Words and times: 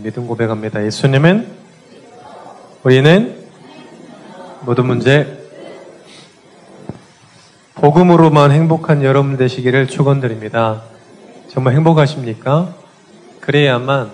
믿음 0.00 0.26
고백합니다. 0.26 0.84
예수님은 0.84 1.46
우리는 2.82 3.46
모든 4.62 4.86
문제 4.86 5.38
복음으로만 7.74 8.52
행복한 8.52 9.02
여러분 9.02 9.36
되시기를 9.36 9.88
축원드립니다. 9.88 10.82
정말 11.48 11.74
행복하십니까? 11.74 12.74
그래야만 13.40 14.12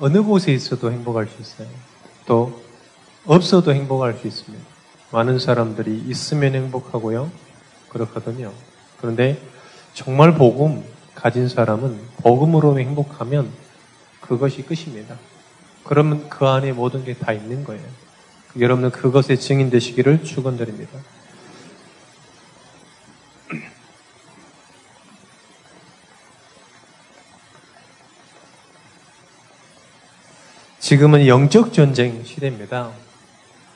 어느 0.00 0.22
곳에 0.22 0.52
있어도 0.52 0.90
행복할 0.90 1.26
수 1.26 1.40
있어요. 1.40 1.68
또 2.26 2.60
없어도 3.26 3.72
행복할 3.72 4.14
수 4.14 4.26
있습니다. 4.26 4.64
많은 5.12 5.38
사람들이 5.38 6.04
있으면 6.08 6.54
행복하고요. 6.54 7.30
그렇거든요. 7.88 8.50
그런데 9.00 9.38
정말 9.94 10.34
복음 10.34 10.82
가진 11.14 11.48
사람은 11.48 12.00
복음으로 12.22 12.80
행복하면 12.80 13.61
그것이 14.22 14.62
끝입니다. 14.62 15.18
그러면 15.84 16.28
그 16.30 16.46
안에 16.46 16.72
모든 16.72 17.04
게 17.04 17.14
다 17.14 17.32
있는 17.32 17.64
거예요. 17.64 17.82
여러분은 18.58 18.90
그것에 18.90 19.36
증인 19.36 19.70
되시기를 19.70 20.24
축원드립니다. 20.24 20.98
지금은 30.78 31.26
영적 31.26 31.72
전쟁 31.72 32.24
시대입니다. 32.24 32.90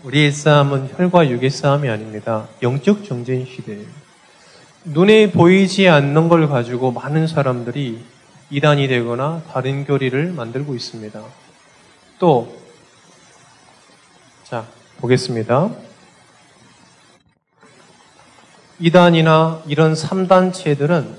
우리의 0.03 0.33
싸움은 0.33 0.91
혈과 0.97 1.31
육의 1.31 1.51
싸움이 1.51 1.89
아닙니다. 1.89 2.49
영적 2.63 3.05
전쟁 3.05 3.45
시대예요. 3.47 3.87
눈에 4.85 5.31
보이지 5.31 5.89
않는 5.89 6.29
걸 6.29 6.49
가지고 6.49 6.93
많은 6.93 7.27
사람들이 7.27 8.05
이단이 8.51 8.87
되거나 8.89 9.43
다른 9.53 9.85
교리를 9.85 10.33
만들고 10.33 10.75
있습니다. 10.75 11.23
또, 12.19 12.57
자, 14.45 14.67
보겠습니다. 14.99 15.71
이단이나 18.79 19.63
이런 19.67 19.95
3단체들은 19.95 21.15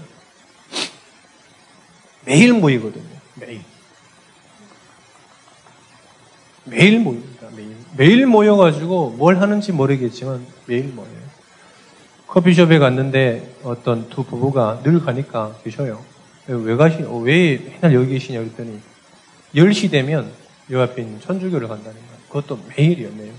매일 2.25 2.53
모이거든요. 2.53 3.19
매일. 3.35 3.63
매일 6.63 6.99
모입니다. 6.99 7.47
매일. 7.55 7.75
매일 7.95 8.25
모여가지고 8.25 9.11
뭘 9.11 9.41
하는지 9.41 9.71
모르겠지만 9.71 10.45
매일 10.65 10.87
모여요. 10.93 11.27
커피숍에 12.27 12.79
갔는데 12.79 13.55
어떤 13.63 14.09
두 14.09 14.23
부부가 14.23 14.81
늘 14.83 15.03
가니까 15.03 15.55
계셔요. 15.63 16.03
왜 16.47 16.75
가시, 16.75 17.03
어, 17.03 17.17
왜 17.17 17.57
맨날 17.57 17.93
여기 17.93 18.13
계시냐 18.13 18.39
그랬더니 18.39 18.79
10시 19.55 19.91
되면 19.91 20.31
요 20.71 20.81
앞에 20.81 21.01
있는 21.01 21.19
천주교를 21.19 21.67
간다는 21.67 21.93
거예요. 21.93 22.17
그것도 22.27 22.59
매일이요, 22.75 23.09
매일. 23.17 23.33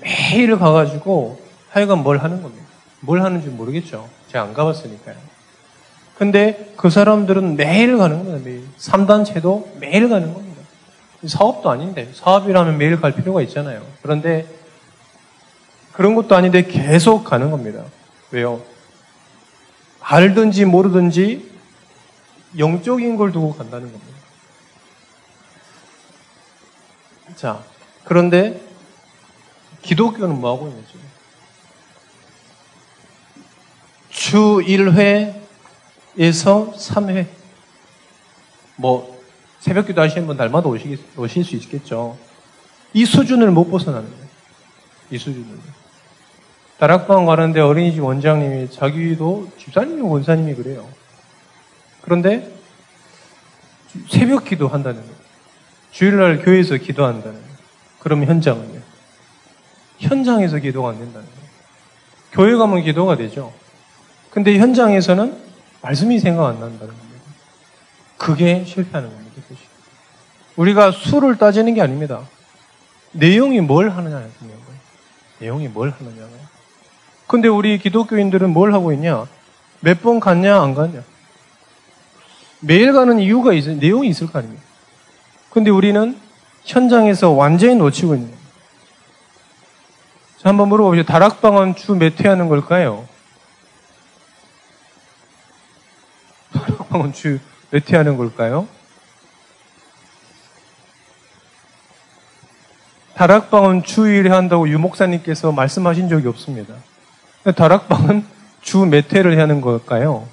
매일 0.00 0.58
가가지고 0.58 1.40
하여간 1.70 2.02
뭘 2.02 2.18
하는 2.18 2.42
겁니다. 2.42 2.64
뭘 3.00 3.22
하는지 3.22 3.48
모르겠죠. 3.48 4.08
제가 4.28 4.44
안 4.44 4.54
가봤으니까요. 4.54 5.16
근데 6.16 6.72
그 6.76 6.90
사람들은 6.90 7.56
매일 7.56 7.98
가는 7.98 8.18
겁니다, 8.18 8.38
매일. 8.44 8.64
3단체도 8.78 9.78
매일 9.78 10.08
가는 10.08 10.32
겁니다. 10.32 10.62
사업도 11.26 11.70
아닌데, 11.70 12.10
사업이라면 12.12 12.76
매일 12.76 13.00
갈 13.00 13.12
필요가 13.12 13.40
있잖아요. 13.42 13.82
그런데 14.02 14.46
그런 15.92 16.14
것도 16.16 16.34
아닌데 16.34 16.62
계속 16.62 17.24
가는 17.24 17.50
겁니다. 17.50 17.84
왜요? 18.30 18.60
알든지 20.00 20.64
모르든지 20.64 21.53
영적인 22.58 23.16
걸 23.16 23.32
두고 23.32 23.54
간다는 23.54 23.90
겁니다. 23.90 24.14
자, 27.36 27.64
그런데 28.04 28.60
기독교는 29.82 30.40
뭐 30.40 30.54
하고 30.54 30.68
있는지. 30.68 30.94
주 34.10 34.60
1회에서 34.64 35.34
3회. 36.74 37.26
뭐, 38.76 39.20
새벽 39.60 39.86
기도 39.86 40.00
하시는 40.00 40.26
분 40.26 40.36
날마다 40.36 40.68
오시, 40.68 40.98
오실 41.16 41.44
수 41.44 41.56
있겠죠. 41.56 42.16
이 42.92 43.04
수준을 43.04 43.50
못 43.50 43.70
벗어나는 43.70 44.08
거예요. 44.08 44.26
이 45.10 45.18
수준을. 45.18 45.46
다락방 46.78 47.26
가는데 47.26 47.60
어린이집 47.60 48.02
원장님이 48.02 48.70
자기도 48.70 49.48
집사님이 49.58 50.00
원사님이 50.02 50.54
그래요. 50.54 50.88
그런데 52.04 52.52
새벽 54.08 54.44
기도 54.44 54.68
한다는 54.68 55.00
거예요. 55.00 55.14
주일날 55.90 56.42
교회에서 56.44 56.76
기도한다는 56.76 57.32
거예요. 57.40 57.56
그럼 58.00 58.24
현장은요? 58.24 58.80
현장에서 59.98 60.58
기도가 60.58 60.90
안 60.90 60.98
된다는 60.98 61.26
거예요. 61.26 61.44
교회 62.32 62.56
가면 62.56 62.82
기도가 62.82 63.16
되죠. 63.16 63.52
근데 64.30 64.58
현장에서는 64.58 65.36
말씀이 65.80 66.18
생각 66.18 66.46
안 66.46 66.60
난다는 66.60 66.88
겁니다. 66.88 67.22
그게 68.18 68.64
실패하는 68.64 69.08
겁니다. 69.10 69.30
그것이. 69.36 69.60
우리가 70.56 70.90
수를 70.90 71.36
따지는 71.36 71.74
게 71.74 71.80
아닙니다. 71.80 72.22
내용이 73.12 73.60
뭘 73.60 73.90
하느냐는 73.90 74.30
거예요. 74.40 74.54
내용이 75.38 75.68
뭘 75.68 75.90
하느냐고요. 75.90 76.40
근데 77.26 77.48
우리 77.48 77.78
기독교인들은 77.78 78.50
뭘 78.50 78.74
하고 78.74 78.92
있냐? 78.92 79.26
몇 79.80 80.00
번 80.02 80.20
갔냐, 80.20 80.60
안 80.60 80.74
갔냐? 80.74 81.02
매일 82.66 82.92
가는 82.92 83.18
이유가 83.18 83.52
있, 83.52 83.68
내용이 83.68 84.08
있을 84.08 84.26
거 84.30 84.38
아닙니까? 84.38 84.62
근데 85.50 85.70
우리는 85.70 86.18
현장에서 86.64 87.30
완전히 87.30 87.74
놓치고 87.76 88.14
있는 88.14 88.28
거예요. 88.30 88.44
자, 90.38 90.48
한번 90.48 90.68
물어보죠. 90.68 91.04
다락방은 91.04 91.76
주 91.76 91.94
몇 91.96 92.20
회 92.24 92.28
하는 92.28 92.48
걸까요? 92.48 93.06
다락방은 96.52 97.12
주 97.12 97.40
몇 97.70 97.92
회 97.92 97.96
하는 97.96 98.16
걸까요? 98.16 98.66
다락방은 103.14 103.84
주 103.84 104.02
1회 104.02 104.28
한다고 104.28 104.68
유목사님께서 104.68 105.52
말씀하신 105.52 106.08
적이 106.08 106.28
없습니다. 106.28 106.74
다락방은 107.56 108.26
주 108.60 108.86
몇 108.86 109.12
회를 109.12 109.38
하는 109.40 109.60
걸까요? 109.60 110.26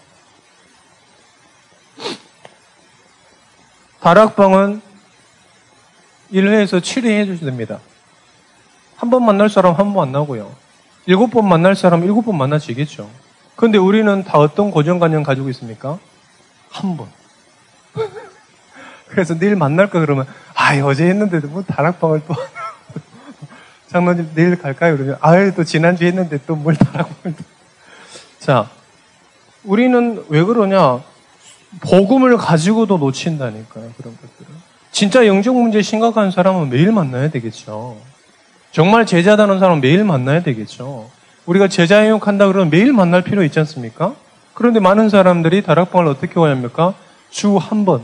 다락방은 4.02 4.82
1회에서 6.34 6.80
7회 6.82 7.06
해주셔야 7.20 7.46
됩니다. 7.50 7.80
한 8.96 9.10
번 9.10 9.26
만날 9.26 9.50
사람 9.50 9.74
한 9.76 9.94
번 9.94 10.12
만나고요. 10.12 10.52
일곱 11.08 11.32
번 11.32 11.48
만날 11.48 11.76
사람 11.76 12.04
일곱 12.04 12.24
번 12.24 12.38
만나시겠죠. 12.38 13.10
그런데 13.56 13.78
우리는 13.78 14.24
다 14.24 14.38
어떤 14.38 14.70
고정관념 14.72 15.24
가지고 15.24 15.50
있습니까? 15.50 15.98
한 16.70 16.98
번. 16.98 17.08
그래서 19.08 19.38
내일 19.38 19.56
만날까 19.56 20.00
그러면 20.00 20.26
아 20.56 20.76
어제 20.84 21.06
했는데도 21.06 21.48
뭐 21.50 21.64
다락방을 21.64 22.22
또 22.28 22.34
장로님 23.90 24.32
내일 24.36 24.56
갈까요? 24.62 24.96
그러면 24.96 25.18
아유 25.22 25.54
또 25.56 25.64
지난주에 25.64 26.08
했는데 26.08 26.40
또 26.46 26.56
뭘 26.56 26.76
다락방을 26.76 27.36
또. 27.38 27.44
자 28.40 28.70
우리는 29.64 30.24
왜 30.30 30.44
그러냐 30.44 31.04
복음을 31.80 32.38
가지고도 32.38 32.98
놓친다니까요 32.98 33.92
그런 33.98 34.18
것들을 34.18 34.52
진짜 34.92 35.26
영적 35.26 35.56
문제 35.56 35.82
심각한 35.82 36.32
사람은 36.32 36.70
매일 36.70 36.92
만나야 36.92 37.30
되겠죠 37.30 37.98
정말 38.72 39.06
제자다는 39.06 39.60
사람은 39.60 39.82
매일 39.82 40.04
만나야 40.04 40.44
되겠죠 40.44 41.10
우리가 41.46 41.68
제자 41.68 42.06
영역 42.06 42.28
한다 42.28 42.48
그러면 42.48 42.70
매일 42.70 42.94
만날 42.94 43.24
필요 43.24 43.44
있지 43.44 43.60
않습니까? 43.60 44.16
그런데 44.54 44.80
많은 44.80 45.10
사람들이 45.10 45.64
다락방을 45.64 46.08
어떻게 46.08 46.40
와야 46.40 46.54
주한 47.30 47.86
번. 47.86 48.04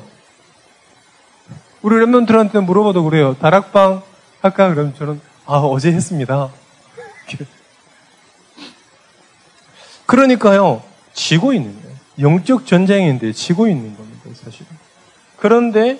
우리 1.82 1.96
랩런들한테 1.98 2.64
물어봐도 2.64 3.04
그래요. 3.04 3.36
다락방 3.40 4.02
할까? 4.42 4.70
그러면 4.70 4.96
저는, 4.98 5.22
아, 5.46 5.58
어제 5.58 5.92
했습니다. 5.92 6.50
그러니까요, 10.06 10.82
지고 11.14 11.54
있는 11.54 11.80
거예요. 11.82 11.87
영적 12.20 12.66
전쟁인데 12.66 13.34
지고 13.34 13.68
있는 13.68 13.96
겁니다, 13.96 14.30
사실. 14.34 14.66
그런데 15.38 16.00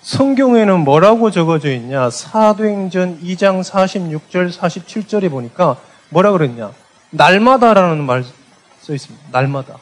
성경에는 0.00 0.80
뭐라고 0.80 1.30
적어져 1.30 1.70
있냐? 1.72 2.10
사도행전 2.10 3.20
2장 3.20 3.62
46절, 3.62 4.52
47절에 4.52 5.30
보니까 5.30 5.76
뭐라 6.08 6.32
그랬냐? 6.32 6.72
날마다라는 7.10 8.04
말 8.04 8.24
써 8.82 8.92
있습니다. 8.92 9.28
날마다. 9.30 9.78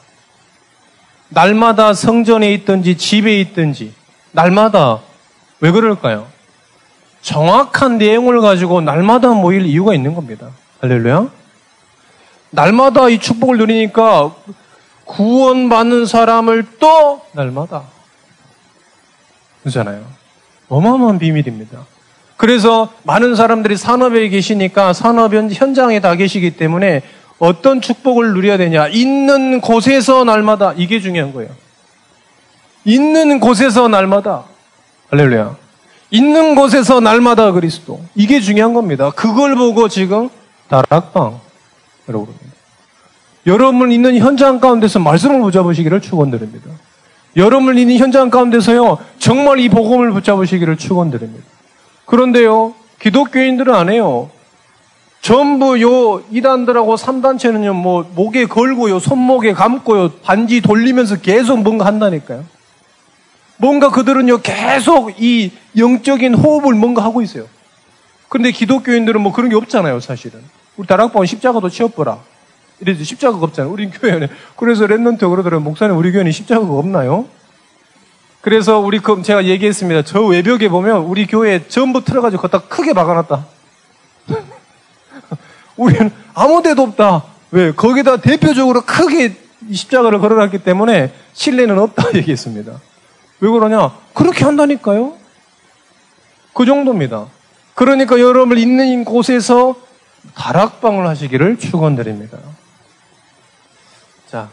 날마다 1.30 1.94
성전에 1.94 2.52
있든지 2.54 2.98
집에 2.98 3.40
있든지 3.40 3.94
날마다 4.32 5.00
왜 5.60 5.70
그럴까요? 5.70 6.26
정확한 7.22 7.98
내용을 7.98 8.40
가지고 8.40 8.80
날마다 8.80 9.30
모일 9.30 9.64
이유가 9.64 9.94
있는 9.94 10.14
겁니다. 10.14 10.50
할렐루야. 10.80 11.28
날마다 12.50 13.08
이 13.08 13.18
축복을 13.18 13.56
누리니까 13.58 14.34
구원받는 15.10 16.06
사람을 16.06 16.66
또 16.78 17.20
날마다 17.32 17.82
그렇잖아요. 19.62 20.04
어마어마한 20.68 21.18
비밀입니다. 21.18 21.84
그래서 22.36 22.90
많은 23.02 23.34
사람들이 23.34 23.76
산업에 23.76 24.28
계시니까 24.28 24.92
산업 24.92 25.34
현장에 25.34 26.00
다 26.00 26.14
계시기 26.14 26.52
때문에 26.56 27.02
어떤 27.38 27.80
축복을 27.80 28.32
누려야 28.34 28.56
되냐? 28.56 28.88
있는 28.88 29.60
곳에서 29.60 30.24
날마다 30.24 30.72
이게 30.76 31.00
중요한 31.00 31.32
거예요. 31.32 31.50
있는 32.84 33.40
곳에서 33.40 33.88
날마다 33.88 34.44
할렐루야. 35.10 35.56
있는 36.10 36.54
곳에서 36.54 37.00
날마다 37.00 37.52
그리스도. 37.52 38.00
이게 38.14 38.40
중요한 38.40 38.74
겁니다. 38.74 39.10
그걸 39.10 39.54
보고 39.54 39.88
지금 39.88 40.28
다락방 40.68 41.40
여러분 42.08 42.34
여러분 43.46 43.90
있는 43.90 44.18
현장 44.18 44.60
가운데서 44.60 44.98
말씀을 44.98 45.40
붙잡으시기를 45.40 46.00
축원드립니다. 46.00 46.70
여러분 47.36 47.78
있는 47.78 47.96
현장 47.96 48.28
가운데서요 48.28 48.98
정말 49.18 49.60
이 49.60 49.68
복음을 49.68 50.10
붙잡으시기를 50.12 50.76
축원드립니다. 50.76 51.44
그런데요 52.04 52.74
기독교인들은 53.00 53.74
안 53.74 53.88
해요. 53.88 54.30
전부 55.20 55.80
요 55.82 56.22
이단들하고 56.30 56.96
3단체는요, 56.96 57.74
뭐, 57.74 58.10
목에 58.14 58.46
걸고요, 58.46 58.98
손목에 58.98 59.52
감고요, 59.52 60.12
반지 60.22 60.60
돌리면서 60.60 61.16
계속 61.16 61.58
뭔가 61.62 61.84
한다니까요. 61.84 62.44
뭔가 63.58 63.90
그들은요, 63.90 64.38
계속 64.38 65.20
이 65.20 65.52
영적인 65.76 66.34
호흡을 66.34 66.74
뭔가 66.74 67.04
하고 67.04 67.20
있어요. 67.20 67.46
그런데 68.28 68.50
기독교인들은 68.50 69.20
뭐 69.20 69.32
그런 69.32 69.50
게 69.50 69.56
없잖아요, 69.56 70.00
사실은. 70.00 70.40
우리 70.76 70.86
다락방은 70.86 71.26
십자가도 71.26 71.68
치워보라. 71.68 72.18
이래서 72.80 73.04
십자가가 73.04 73.44
없잖아요. 73.44 73.72
우리 73.72 73.90
교회는. 73.90 74.28
그래서 74.56 74.86
랩런트 74.86 75.20
그러더라고요. 75.20 75.60
목사님, 75.60 75.96
우리 75.96 76.12
교회는 76.12 76.32
십자가가 76.32 76.72
없나요? 76.72 77.26
그래서 78.40 78.78
우리 78.78 78.98
그 79.00 79.22
제가 79.22 79.44
얘기했습니다. 79.44 80.02
저 80.02 80.22
외벽에 80.24 80.68
보면 80.68 81.02
우리 81.02 81.26
교회 81.26 81.66
전부 81.68 82.02
틀어가지고 82.02 82.42
걷다 82.42 82.62
크게 82.68 82.94
박아놨다. 82.94 83.46
우리는 85.76 86.10
아무 86.34 86.62
데도 86.62 86.82
없다. 86.82 87.24
왜? 87.50 87.72
거기다 87.72 88.18
대표적으로 88.18 88.80
크게 88.82 89.36
십자가를 89.70 90.20
걸어놨기 90.20 90.58
때문에 90.58 91.12
신뢰는 91.34 91.78
없다 91.78 92.08
얘기했습니다. 92.16 92.80
왜 93.40 93.50
그러냐? 93.50 93.94
그렇게 94.14 94.44
한다니까요? 94.44 95.14
그 96.54 96.64
정도입니다. 96.64 97.26
그러니까 97.74 98.18
여러분 98.20 98.58
있는 98.58 99.04
곳에서 99.04 99.76
다락방을 100.34 101.06
하시기를 101.06 101.58
축원드립니다. 101.58 102.38
자, 104.30 104.48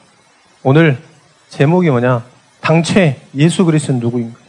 오늘 0.64 1.00
제목이 1.50 1.92
뭐냐? 1.92 2.26
당최 2.62 3.22
예수 3.36 3.64
그리스도는 3.64 4.00
누구인가? 4.00 4.40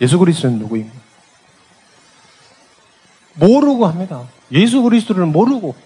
예수 0.00 0.18
그리스도는 0.18 0.58
누구인가? 0.60 0.94
모르고 3.34 3.86
합니다. 3.86 4.26
예수 4.50 4.80
그리스도를 4.80 5.26
모르고 5.26 5.76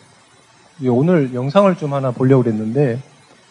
오늘 0.84 1.34
영상을 1.34 1.76
좀 1.78 1.94
하나 1.94 2.12
보려고 2.12 2.44
그랬는데 2.44 3.02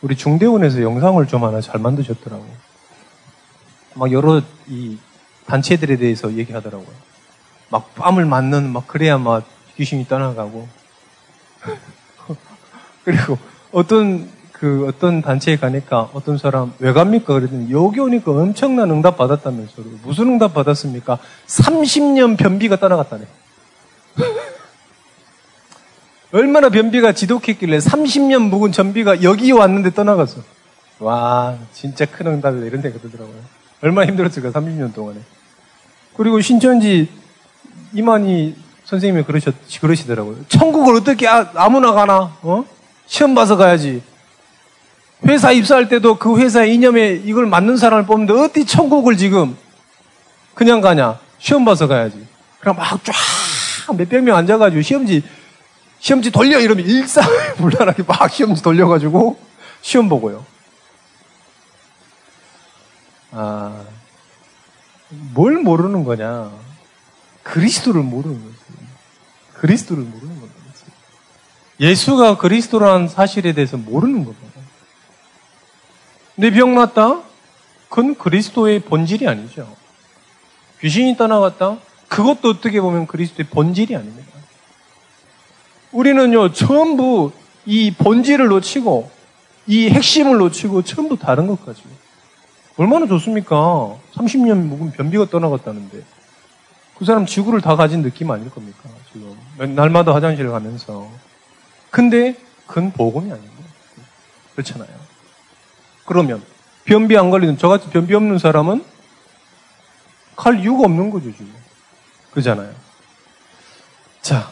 우리 0.01 0.15
중대원에서 0.15 0.83
영상을 0.83 1.27
좀 1.27 1.43
하나 1.43 1.59
잘 1.59 1.81
만드셨더라고. 1.81 2.47
막 3.95 4.09
여러 4.13 4.41
이 4.69 4.97
단체들에 5.47 5.97
대해서 5.97 6.31
얘기하더라고요. 6.31 6.95
막 7.69 7.93
뺨을 7.95 8.23
맞는 8.23 8.71
막 8.71 8.88
그래야 8.88 9.17
막 9.17 9.43
귀신이 9.81 10.07
떠나가고 10.07 10.68
그리고 13.04 13.39
어떤 13.72 14.30
그 14.51 14.86
어떤 14.88 15.24
단체에 15.24 15.57
가니까 15.57 16.12
어떤 16.13 16.38
사람 16.38 16.72
왜 16.78 16.94
갑니까? 16.94 17.33
그랬더니 17.33 17.72
여기 17.72 18.00
오니까 18.00 18.31
엄청난 18.31 18.92
응답 18.92 19.18
받았다면서요. 19.18 19.86
무슨 20.04 20.28
응답 20.28 20.54
받았습니까? 20.54 21.18
30년 21.48 22.38
변비가 22.38 22.75
떠나갔다네. 22.75 23.25
얼마나 26.31 26.69
변비가 26.69 27.13
지독했길래 27.13 27.80
30년 27.80 28.50
묵은 28.50 28.72
전비가 28.72 29.24
여기 29.24 29.51
왔는데 29.51 29.95
떠나갔어. 29.95 30.44
와, 31.00 31.57
진짜 31.74 32.06
큰 32.06 32.27
응답이다. 32.27 32.68
이런 32.68 32.84
생각 32.84 33.01
들더라고요. 33.01 33.36
얼마나 33.81 34.07
힘들었을까, 34.07 34.51
30년 34.51 34.94
동안에. 34.94 35.19
그리고 36.16 36.39
신천지 36.39 37.10
이만희 37.94 38.56
선생님이 38.91 39.23
그러셨, 39.23 39.55
그러시더라고요. 39.79 40.43
천국을 40.49 40.95
어떻게 40.97 41.25
아, 41.25 41.69
무나 41.69 41.93
가나, 41.93 42.35
어? 42.41 42.65
시험 43.07 43.33
봐서 43.33 43.55
가야지. 43.55 44.03
회사 45.25 45.53
입사할 45.53 45.88
때도 45.88 46.17
그 46.17 46.38
회사의 46.38 46.75
이념에 46.75 47.21
이걸 47.23 47.45
맞는 47.45 47.77
사람을 47.77 48.05
뽑는데 48.05 48.33
어디 48.33 48.65
천국을 48.65 49.15
지금 49.15 49.55
그냥 50.55 50.81
가냐? 50.81 51.19
시험 51.39 51.63
봐서 51.63 51.88
가야지. 51.88 52.27
그럼 52.59 52.75
막 52.75 53.01
쫙 53.05 53.15
몇백 53.95 54.23
명 54.23 54.35
앉아가지고 54.35 54.81
시험지 54.81 55.23
시험지 55.99 56.31
돌려 56.31 56.59
이러면 56.59 56.85
일사불란하게 56.85 58.03
막 58.07 58.29
시험지 58.29 58.61
돌려가지고 58.61 59.39
시험 59.81 60.09
보고요. 60.09 60.45
아, 63.31 63.83
뭘 65.33 65.59
모르는 65.59 66.03
거냐? 66.03 66.51
그리스도를 67.43 68.01
모르는 68.01 68.43
거지. 68.43 68.50
그리스도를 69.62 70.04
모르는 70.04 70.42
거죠. 70.42 70.52
예수가 71.80 72.38
그리스도라는 72.38 73.08
사실에 73.08 73.54
대해서 73.54 73.78
모르는 73.78 74.25
거죠. 74.25 74.38
내병 76.36 76.74
났다? 76.74 77.22
그건 77.88 78.16
그리스도의 78.16 78.80
본질이 78.80 79.28
아니죠. 79.28 79.72
귀신이 80.80 81.16
떠나갔다? 81.16 81.78
그것도 82.08 82.50
어떻게 82.50 82.81
보면 82.81 83.06
그리스도의 83.06 83.50
본질이 83.50 83.96
아닙니다. 83.96 84.31
우리는요, 85.92 86.54
전부 86.54 87.31
이 87.66 87.92
본질을 87.92 88.48
놓치고, 88.48 89.12
이 89.68 89.90
핵심을 89.90 90.38
놓치고, 90.38 90.81
전부 90.84 91.19
다른 91.19 91.46
것 91.46 91.63
가지고. 91.63 91.90
얼마나 92.78 93.06
좋습니까? 93.06 93.96
30년 94.16 94.58
묵은 94.58 94.92
변비가 94.94 95.25
떠나갔다는데. 95.30 96.04
그 96.98 97.06
사람 97.06 97.28
지구를 97.28 97.62
다 97.62 97.75
가진 97.75 98.02
느낌 98.02 98.31
아닐 98.31 98.50
겁니까? 98.50 98.90
지금. 99.12 99.75
날마다 99.75 100.13
화장실 100.13 100.50
가면서. 100.50 101.10
근데, 101.90 102.36
그건 102.68 102.92
복음이 102.92 103.31
아닙니다. 103.31 103.63
그렇잖아요. 104.54 104.90
그러면, 106.06 106.44
변비 106.86 107.18
안 107.18 107.30
걸리는, 107.30 107.58
저같이 107.58 107.90
변비 107.90 108.13
없는 108.15 108.39
사람은 108.39 108.84
갈 110.36 110.60
이유가 110.60 110.86
없는 110.86 111.10
거죠, 111.10 111.32
지금. 111.32 111.53
그잖아요. 112.32 112.74
자, 114.22 114.50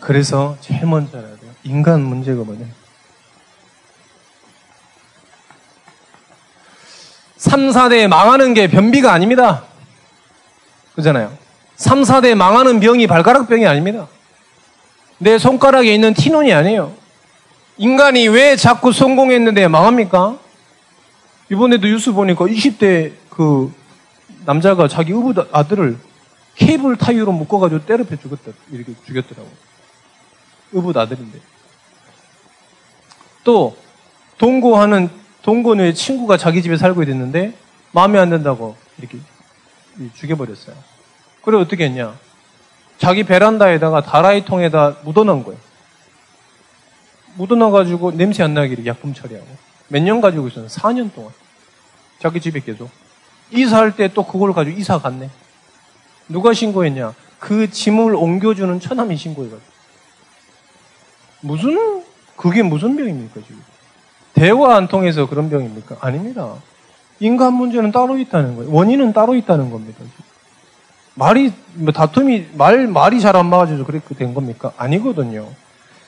그래서 0.00 0.56
제일 0.60 0.86
먼저 0.86 1.18
알아야 1.18 1.36
돼요. 1.36 1.52
인간 1.62 2.00
문제가 2.02 2.42
뭐냐. 2.42 2.66
3, 7.40 7.70
4대 7.70 8.06
망하는 8.06 8.52
게 8.52 8.68
변비가 8.68 9.14
아닙니다. 9.14 9.64
그잖아요. 10.94 11.32
3, 11.76 12.02
4대 12.02 12.34
망하는 12.34 12.80
병이 12.80 13.06
발가락병이 13.06 13.66
아닙니다. 13.66 14.08
내 15.16 15.38
손가락에 15.38 15.92
있는 15.94 16.12
티눈이 16.12 16.52
아니에요. 16.52 16.92
인간이 17.78 18.28
왜 18.28 18.56
자꾸 18.56 18.92
성공했는데 18.92 19.68
망합니까? 19.68 20.38
이번에도 21.50 21.86
뉴스 21.86 22.12
보니까 22.12 22.44
20대 22.44 23.14
그 23.30 23.72
남자가 24.44 24.86
자기 24.86 25.12
의붓 25.12 25.48
아들을 25.50 25.96
케이블 26.56 26.96
타이어로 26.96 27.32
묶어가지고 27.32 27.86
때려패 27.86 28.18
죽었다. 28.18 28.52
이렇게 28.70 28.92
죽였더라고. 29.06 29.48
의붓 30.72 30.94
아들인데. 30.94 31.38
또, 33.44 33.78
동거하는, 34.36 35.08
동거녀의 35.42 35.94
친구가 35.94 36.36
자기 36.36 36.62
집에 36.62 36.76
살고 36.76 37.02
있는데, 37.04 37.54
마음에 37.92 38.18
안 38.18 38.30
든다고 38.30 38.76
이렇게 38.98 39.18
죽여버렸어요. 40.14 40.76
그래, 41.42 41.58
어떻게 41.58 41.84
했냐? 41.84 42.14
자기 42.98 43.24
베란다에다가 43.24 44.02
다라이 44.02 44.44
통에다 44.44 44.96
묻어놓은 45.04 45.42
거예요. 45.44 45.58
묻어놔가지고 47.36 48.12
냄새 48.12 48.42
안 48.42 48.54
나게 48.54 48.76
약품 48.86 49.14
처리하고. 49.14 49.46
몇 49.88 50.02
년 50.02 50.20
가지고 50.20 50.48
있었는데, 50.48 50.74
4년 50.74 51.12
동안. 51.14 51.32
자기 52.18 52.40
집에 52.40 52.60
계속. 52.60 52.90
이사할 53.50 53.96
때 53.96 54.08
또 54.08 54.24
그걸 54.26 54.52
가지고 54.52 54.78
이사 54.78 54.98
갔네. 54.98 55.30
누가 56.28 56.52
신고했냐? 56.52 57.14
그 57.38 57.70
짐을 57.70 58.14
옮겨주는 58.14 58.78
처남이 58.78 59.16
신고해가지고. 59.16 59.70
무슨, 61.40 62.04
그게 62.36 62.62
무슨 62.62 62.96
병입니까, 62.96 63.40
지금? 63.40 63.62
대화 64.40 64.74
안 64.74 64.88
통해서 64.88 65.28
그런 65.28 65.50
병입니까? 65.50 65.96
아닙니다. 66.00 66.54
인간 67.18 67.52
문제는 67.52 67.92
따로 67.92 68.16
있다는 68.16 68.56
거예요. 68.56 68.72
원인은 68.72 69.12
따로 69.12 69.34
있다는 69.34 69.70
겁니다. 69.70 70.02
말이, 71.12 71.52
뭐 71.74 71.92
다툼이, 71.92 72.46
말, 72.54 72.86
말이 72.86 73.20
잘 73.20 73.36
안 73.36 73.50
맞아서 73.50 73.84
그렇게 73.84 74.14
된 74.14 74.32
겁니까? 74.32 74.72
아니거든요. 74.78 75.46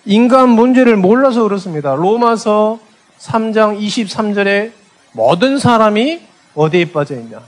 인간 0.06 0.48
문제를 0.48 0.96
몰라서 0.96 1.42
그렇습니다. 1.42 1.94
로마서 1.94 2.78
3장 3.18 3.78
23절에 3.78 4.72
모든 5.12 5.58
사람이 5.58 6.22
어디에 6.54 6.86
빠져 6.86 7.16
있냐? 7.16 7.42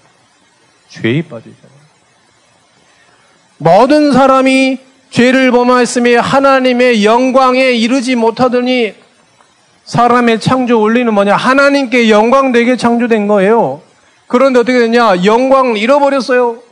죄에 0.91 1.23
빠져 1.23 1.49
있잖아요. 1.49 1.79
모든 3.57 4.13
사람이 4.13 4.81
죄를 5.09 5.51
범하였으며 5.51 6.21
하나님의 6.21 7.07
영광에 7.07 7.71
이르지 7.71 8.17
못하더니 8.17 9.03
사람의 9.85 10.41
창조 10.41 10.81
원리는 10.81 11.13
뭐냐? 11.13 11.37
하나님께 11.37 12.11
영광 12.11 12.53
되게 12.53 12.77
창조된 12.77 13.27
거예요. 13.27 13.83
그런데 14.27 14.59
어떻게 14.59 14.79
됐냐? 14.79 15.25
영광을 15.25 15.77
잃어버렸어요. 15.77 16.63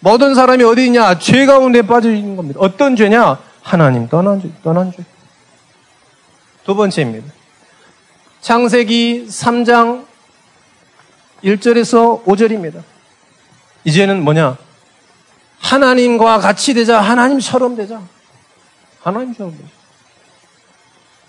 모든 0.00 0.34
사람이 0.34 0.64
어디 0.64 0.86
있냐? 0.86 1.18
죄 1.18 1.46
가운데 1.46 1.82
빠져 1.82 2.12
있는 2.12 2.36
겁니다. 2.36 2.60
어떤 2.60 2.96
죄냐? 2.96 3.38
하나님 3.62 4.08
떠난 4.08 4.40
죄, 4.40 4.50
떠난 4.62 4.92
죄. 4.92 5.04
두 6.64 6.74
번째입니다. 6.74 7.32
창세기 8.40 9.26
3장 9.28 10.04
1절에서 11.44 12.24
5절입니다. 12.24 12.82
이제는 13.84 14.22
뭐냐? 14.24 14.56
하나님과 15.60 16.38
같이 16.38 16.74
되자, 16.74 17.00
하나님처럼 17.00 17.76
되자. 17.76 18.00
하나님처럼 19.02 19.52
되자. 19.52 19.81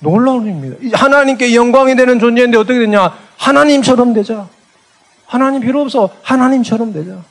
놀라운 0.03 0.43
일입니다. 0.43 0.98
하나님께 0.98 1.55
영광이 1.55 1.95
되는 1.95 2.19
존재인데 2.19 2.57
어떻게 2.57 2.79
되냐? 2.79 3.17
하나님처럼 3.38 4.13
되자. 4.13 4.48
하나님 5.25 5.62
필요 5.62 5.81
없어. 5.81 6.10
하나님처럼 6.22 6.91
되자. 6.93 7.24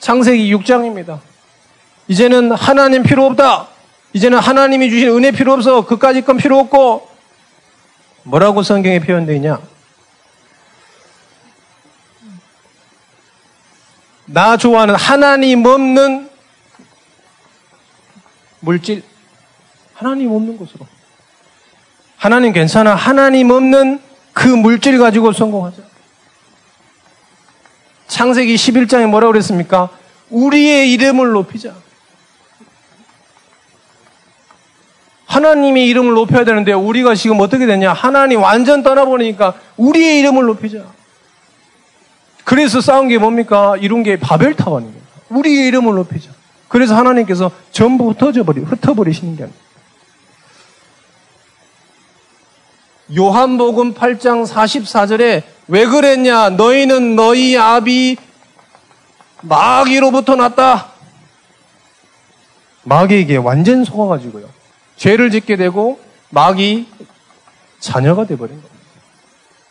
창세기 0.00 0.54
6장입니다. 0.56 1.20
이제는 2.08 2.52
하나님 2.52 3.02
필요 3.04 3.26
없다. 3.26 3.68
이제는 4.12 4.38
하나님이 4.38 4.90
주신 4.90 5.08
은혜 5.10 5.30
필요 5.30 5.52
없어. 5.52 5.86
그까지 5.86 6.22
건 6.22 6.36
필요 6.36 6.58
없고. 6.58 7.08
뭐라고 8.24 8.62
성경에 8.62 8.98
표현되어 8.98 9.36
있냐? 9.36 9.60
나 14.26 14.56
좋아하는 14.56 14.94
하나님 14.96 15.64
없는 15.64 16.28
물질. 18.60 19.02
하나님 19.98 20.30
없는 20.30 20.56
곳으로. 20.56 20.86
하나님 22.16 22.52
괜찮아. 22.52 22.94
하나님 22.94 23.50
없는 23.50 24.00
그 24.32 24.46
물질 24.46 24.96
가지고 24.96 25.32
성공하자. 25.32 25.82
창세기 28.06 28.54
11장에 28.54 29.08
뭐라고 29.08 29.32
그랬습니까? 29.32 29.88
우리의 30.30 30.92
이름을 30.92 31.32
높이자. 31.32 31.74
하나님의 35.26 35.88
이름을 35.88 36.12
높여야 36.14 36.44
되는데 36.44 36.72
우리가 36.72 37.16
지금 37.16 37.40
어떻게 37.40 37.66
되냐? 37.66 37.92
하나님 37.92 38.40
완전 38.40 38.84
떠나버리니까 38.84 39.54
우리의 39.76 40.20
이름을 40.20 40.44
높이자. 40.44 40.84
그래서 42.44 42.80
싸운 42.80 43.08
게 43.08 43.18
뭡니까? 43.18 43.76
이룬 43.76 44.04
게 44.04 44.16
바벨타원입니다. 44.16 45.06
우리의 45.28 45.66
이름을 45.66 45.94
높이자. 45.96 46.30
그래서 46.68 46.96
하나님께서 46.96 47.50
전부 47.72 48.10
흩어져 48.10 48.44
버리, 48.44 48.60
흩어버리시는 48.60 49.36
게 49.36 49.42
아니에요. 49.42 49.67
요한복음 53.16 53.94
8장 53.94 54.46
44절에 54.46 55.42
왜 55.68 55.86
그랬냐? 55.86 56.50
너희는 56.50 57.16
너희 57.16 57.56
아비 57.56 58.16
마귀로부터 59.42 60.36
났다. 60.36 60.92
마귀에게 62.84 63.36
완전 63.36 63.84
속아가지고요. 63.84 64.48
죄를 64.96 65.30
짓게 65.30 65.56
되고 65.56 66.00
마귀 66.30 66.88
자녀가 67.80 68.26
되어버린 68.26 68.60
겁니다. 68.60 68.76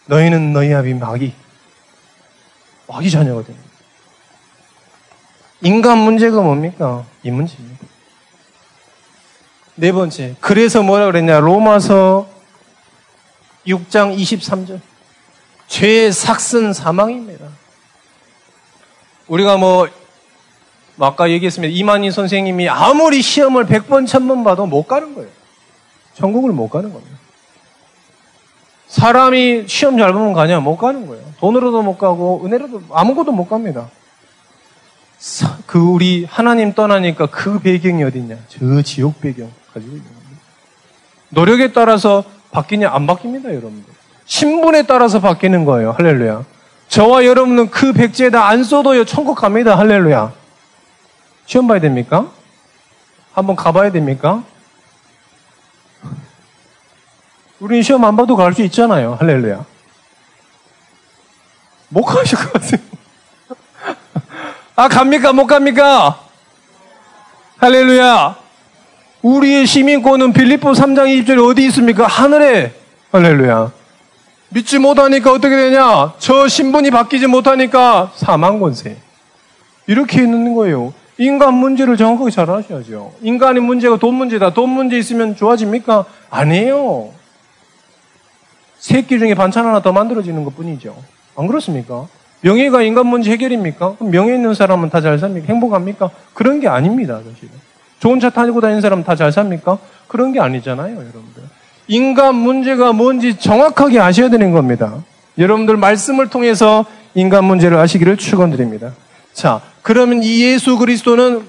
너희는 0.06 0.54
너희 0.54 0.74
아비 0.74 0.94
마귀. 0.94 1.34
마귀 2.88 3.12
자녀가 3.12 3.44
됩니다. 3.44 3.68
인간 5.62 5.98
문제가 5.98 6.42
뭡니까? 6.42 7.04
이 7.24 7.32
문제입니다. 7.32 7.86
네 9.76 9.92
번째. 9.92 10.36
그래서 10.40 10.82
뭐라 10.82 11.06
그랬냐? 11.06 11.40
로마서 11.40 12.37
6장 13.68 14.18
23절. 14.18 14.80
죄의 15.68 16.14
삭슨 16.14 16.74
사망입니다. 16.74 17.46
우리가 19.28 19.58
뭐, 19.58 19.88
뭐 20.96 21.08
아까 21.08 21.30
얘기했습니다. 21.30 21.74
이만희 21.76 22.12
선생님이 22.12 22.70
아무리 22.70 23.22
시험을 23.22 23.66
100번, 23.66 24.08
1000번 24.08 24.44
봐도 24.44 24.66
못 24.66 24.88
가는 24.88 25.14
거예요. 25.14 25.30
천국을 26.14 26.52
못 26.54 26.70
가는 26.70 26.92
겁니다. 26.92 27.18
사람이 28.88 29.66
시험 29.68 29.98
잘 29.98 30.14
보면 30.14 30.34
가냐? 30.34 30.62
못 30.62 30.78
가는 30.78 31.06
거예요. 31.08 31.24
돈으로도 31.40 31.84
못 31.84 31.98
가고, 31.98 32.42
은혜로도 32.46 32.84
아무것도 32.92 33.34
못 33.34 33.50
갑니다. 33.50 33.90
그 35.66 35.80
우리 35.80 36.26
하나님 36.26 36.74
떠나니까 36.74 37.26
그 37.28 37.60
배경이 37.60 38.04
어딨냐? 38.04 38.38
저 38.48 38.82
지옥 38.82 39.20
배경 39.20 39.52
가지고 39.74 39.98
있는 39.98 40.06
겁니다. 40.06 40.42
노력에 41.30 41.74
따라서 41.74 42.24
바뀌냐? 42.58 42.90
안 42.92 43.06
바뀝니다, 43.06 43.46
여러분들. 43.50 43.94
신분에 44.26 44.84
따라서 44.84 45.20
바뀌는 45.22 45.64
거예요. 45.66 45.92
할렐루야. 45.92 46.44
저와 46.88 47.24
여러분은 47.26 47.70
그 47.70 47.94
백지에 47.94 48.32
다 48.32 48.48
안 48.48 48.64
써도요, 48.64 49.06
천국 49.06 49.36
갑니다. 49.36 49.78
할렐루야. 49.78 50.32
시험 51.46 51.68
봐야 51.68 51.80
됩니까? 51.80 52.26
한번 53.34 53.56
가봐야 53.56 53.92
됩니까? 53.92 54.44
우리는 57.60 57.84
시험 57.84 58.04
안 58.06 58.16
봐도 58.16 58.36
갈 58.36 58.54
수 58.54 58.64
있잖아요. 58.64 59.16
할렐루야. 59.20 59.64
못 61.90 62.04
가실 62.04 62.38
것 62.40 62.54
같아요. 62.54 62.82
아, 64.76 64.88
갑니까? 64.88 65.32
못 65.34 65.46
갑니까? 65.46 66.20
할렐루야. 67.60 68.36
우리의 69.22 69.66
시민권은 69.66 70.34
빌립보 70.34 70.72
3장 70.72 71.08
20절에 71.26 71.50
어디 71.50 71.66
있습니까? 71.68 72.06
하늘에. 72.08 72.74
할렐루야. 73.12 73.72
믿지 74.50 74.80
못하니까 74.80 75.32
어떻게 75.32 75.56
되냐? 75.56 76.14
저 76.20 76.48
신분이 76.48 76.92
바뀌지 76.92 77.28
못하니까 77.28 78.12
사망 78.16 78.60
권세. 78.60 78.98
이렇게 79.88 80.22
있는 80.22 80.54
거예요. 80.54 80.94
인간 81.18 81.56
문제를 81.56 81.98
정확하게 81.98 82.30
잘 82.32 82.50
아셔야죠. 82.50 83.14
인간의 83.22 83.62
문제가 83.64 83.98
돈 83.98 84.14
문제다. 84.16 84.54
돈 84.54 84.70
문제 84.70 84.98
있으면 84.98 85.36
좋아집니까? 85.36 86.06
아니에요. 86.30 87.10
새끼 88.78 89.18
중에 89.18 89.34
반찬 89.34 89.66
하나 89.66 89.82
더 89.82 89.92
만들어지는 89.92 90.44
것 90.44 90.56
뿐이죠. 90.56 90.96
안 91.36 91.48
그렇습니까? 91.48 92.08
명예가 92.42 92.84
인간 92.84 93.08
문제 93.08 93.32
해결입니까? 93.32 93.96
명예 94.00 94.36
있는 94.36 94.54
사람은 94.54 94.90
다 94.92 95.02
잘 95.02 95.18
삽니까? 95.18 95.48
행복합니까? 95.48 96.12
그런 96.36 96.60
게 96.60 96.68
아닙니다, 96.68 97.18
사실은. 97.18 97.50
좋은 98.00 98.20
차 98.20 98.30
타고 98.30 98.62
다니는 98.62 98.82
사람 98.82 99.04
다 99.04 99.16
잘 99.16 99.32
삽니까? 99.32 99.78
그런 100.08 100.32
게 100.32 100.40
아니잖아요, 100.40 100.96
여러분들. 100.96 101.44
인간 101.88 102.36
문제가 102.36 102.94
뭔지 102.94 103.38
정확하게 103.40 104.00
아셔야 104.00 104.30
되는 104.30 104.52
겁니다. 104.52 105.04
여러분들 105.38 105.78
말씀을 105.78 106.30
통해서 106.30 106.86
인간 107.16 107.46
문제를 107.46 107.78
아시기를 107.78 108.18
축원드립니다. 108.18 108.94
자, 109.34 109.62
그러면 109.82 110.22
이 110.24 110.42
예수 110.44 110.78
그리스도는 110.78 111.46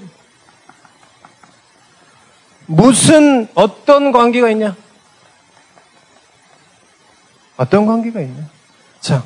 무슨 2.66 3.48
어떤 3.54 4.12
관계가 4.12 4.50
있냐? 4.50 4.76
어떤 7.56 7.86
관계가 7.86 8.20
있냐? 8.20 8.44
자, 9.00 9.22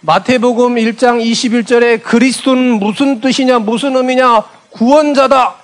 마태복음 0.00 0.74
1장 0.76 1.22
21절에 1.22 2.02
그리스도는 2.02 2.80
무슨 2.80 3.20
뜻이냐, 3.20 3.60
무슨 3.60 3.94
의미냐? 3.96 4.42
구원자다. 4.70 5.61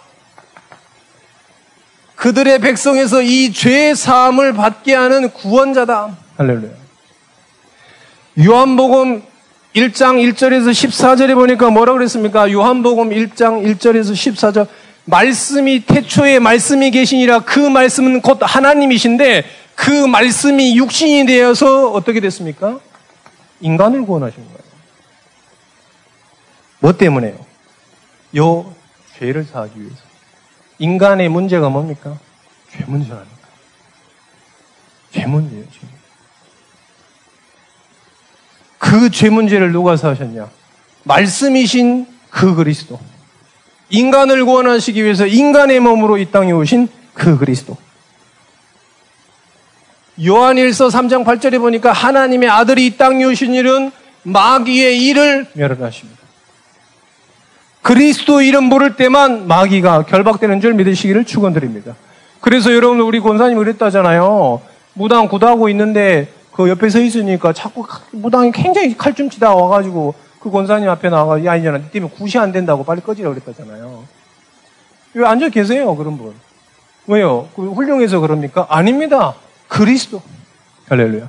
그들의 2.18 2.58
백성에서 2.58 3.22
이 3.22 3.52
죄의 3.52 3.94
사함을 3.94 4.52
받게 4.52 4.92
하는 4.92 5.30
구원자다. 5.30 6.16
할렐루야. 6.36 6.70
요한복음 8.44 9.22
1장 9.76 10.16
1절에서 10.34 10.70
14절에 10.70 11.34
보니까 11.34 11.70
뭐라고 11.70 11.98
그랬습니까? 11.98 12.50
요한복음 12.50 13.10
1장 13.10 13.64
1절에서 13.64 14.12
14절. 14.12 14.66
말씀이 15.04 15.84
태초에 15.86 16.40
말씀이 16.40 16.90
계시니라 16.90 17.40
그 17.40 17.60
말씀은 17.60 18.20
곧 18.20 18.38
하나님이신데 18.42 19.44
그 19.76 19.90
말씀이 20.06 20.76
육신이 20.76 21.24
되어서 21.24 21.92
어떻게 21.92 22.18
됐습니까? 22.18 22.80
인간을 23.60 24.02
구원하신 24.02 24.42
거예요. 24.42 24.58
뭐 26.80 26.92
때문에요? 26.92 27.38
요 28.36 28.74
죄를 29.18 29.44
사하기 29.44 29.80
위해서. 29.80 30.07
인간의 30.78 31.28
문제가 31.28 31.68
뭡니까? 31.68 32.18
죄 32.70 32.84
문제 32.86 33.12
아닙니까? 33.12 33.48
죄 35.10 35.26
문제예요, 35.26 35.64
죄 35.70 35.80
그죄 38.78 39.28
문제를 39.28 39.72
누가 39.72 39.96
사하셨냐? 39.96 40.48
말씀이신 41.04 42.06
그 42.30 42.54
그리스도. 42.54 42.98
인간을 43.90 44.44
구원하시기 44.44 45.02
위해서 45.02 45.26
인간의 45.26 45.80
몸으로 45.80 46.18
이 46.18 46.30
땅에 46.30 46.52
오신 46.52 46.88
그 47.14 47.38
그리스도. 47.38 47.76
요한일서 50.24 50.88
3장 50.88 51.24
8절에 51.24 51.58
보니까 51.58 51.92
하나님의 51.92 52.48
아들이 52.48 52.86
이 52.86 52.96
땅에 52.96 53.24
오신 53.24 53.54
일은 53.54 53.92
마귀의 54.24 55.02
일을 55.04 55.46
멸하십니다. 55.54 56.18
그리스도 57.88 58.42
이름 58.42 58.68
부를 58.68 58.96
때만 58.96 59.48
마귀가 59.48 60.02
결박되는 60.02 60.60
줄 60.60 60.74
믿으시기를 60.74 61.24
축원드립니다. 61.24 61.96
그래서 62.42 62.74
여러분 62.74 63.00
우리 63.00 63.18
권사님 63.18 63.56
그랬다잖아요. 63.56 64.60
무당 64.92 65.26
구다하고 65.26 65.70
있는데 65.70 66.28
그 66.52 66.68
옆에 66.68 66.90
서 66.90 67.00
있으니까 67.00 67.54
자꾸 67.54 67.86
무당이 68.10 68.52
굉장히 68.52 68.94
칼춤치다 68.94 69.54
와가지고 69.54 70.14
그 70.38 70.50
권사님 70.50 70.86
앞에 70.90 71.08
나와가 71.08 71.42
야네 71.42 71.90
때문에 71.90 72.12
굿이 72.12 72.32
안 72.36 72.52
된다고 72.52 72.84
빨리 72.84 73.00
꺼지라 73.00 73.30
그랬다잖아요. 73.30 74.04
왜 75.14 75.26
앉아 75.26 75.48
계세요 75.48 75.96
그런 75.96 76.18
분? 76.18 76.34
왜요? 77.06 77.48
그 77.56 77.70
훌륭해서 77.70 78.20
그럽니까? 78.20 78.66
아닙니다. 78.68 79.32
그리스도. 79.66 80.20
할렐루야. 80.90 81.26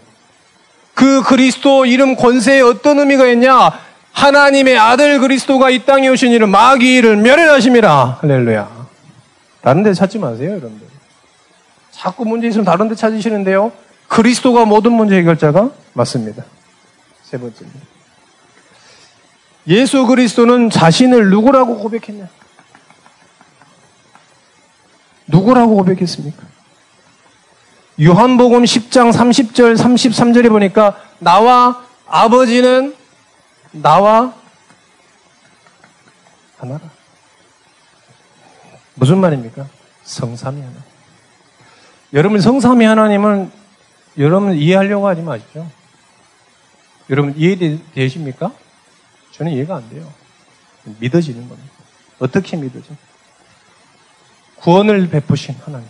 그 0.93 1.23
그리스도 1.23 1.85
이름 1.85 2.17
권세에 2.17 2.59
어떤 2.59 2.99
의미가 2.99 3.27
있냐? 3.27 3.71
하나님의 4.19 4.77
아들 4.77 5.19
그리스도가 5.19 5.69
이 5.69 5.85
땅에 5.85 6.09
오신 6.09 6.33
이는 6.33 6.49
마귀를 6.49 7.15
멸해하심이라. 7.15 8.19
할렐루야. 8.21 8.87
다른 9.61 9.83
데 9.83 9.93
찾지 9.93 10.19
마세요, 10.19 10.51
여러분들. 10.51 10.87
자꾸 11.91 12.25
문제 12.25 12.47
있으면 12.49 12.65
다른 12.65 12.89
데 12.89 12.95
찾으시는데요. 12.95 13.71
그리스도가 14.09 14.65
모든 14.65 14.91
문제 14.91 15.15
해결자가 15.15 15.69
맞습니다. 15.93 16.43
세 17.23 17.37
번째입니다. 17.37 17.79
예수 19.67 20.05
그리스도는 20.05 20.69
자신을 20.69 21.29
누구라고 21.29 21.77
고백했냐? 21.77 22.27
누구라고 25.27 25.75
고백했습니까? 25.75 26.43
요한복음 28.01 28.63
10장 28.63 29.13
30절, 29.13 29.77
33절에 29.77 30.49
보니까 30.49 30.97
나와 31.19 31.81
아버지는 32.07 32.98
나와 33.71 34.35
하나라. 36.57 36.81
무슨 38.95 39.19
말입니까? 39.19 39.67
성삼이 40.03 40.61
하나. 40.61 40.83
여러분 42.13 42.41
성삼이 42.41 42.83
하나님은 42.83 43.51
여러분 44.17 44.55
이해하려고 44.55 45.07
하지 45.07 45.21
마십시오. 45.21 45.69
여러분 47.09 47.33
이해되십니까? 47.37 48.51
저는 49.31 49.51
이해가 49.53 49.77
안 49.77 49.89
돼요. 49.89 50.11
믿어지는 50.83 51.47
겁니다. 51.47 51.73
어떻게 52.19 52.57
믿어져? 52.57 52.93
구원을 54.57 55.09
베푸신 55.09 55.55
하나님. 55.63 55.87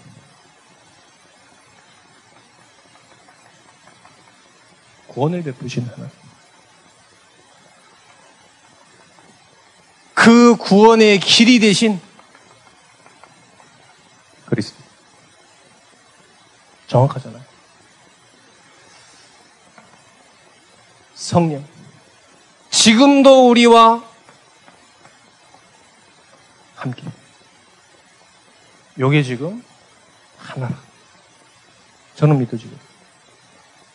구원을 5.08 5.42
베푸신 5.44 5.86
하나님. 5.88 6.19
그 10.20 10.58
구원의 10.58 11.22
길이 11.22 11.60
되신 11.60 11.98
그리스도. 14.48 14.78
정확하잖아요. 16.88 17.42
성령. 21.16 21.66
지금도 22.70 23.48
우리와 23.50 24.04
함께. 26.76 27.04
요게 29.00 29.24
지금 29.24 29.64
하나. 30.38 30.70
저는 32.18 32.40
믿어지고. 32.40 32.76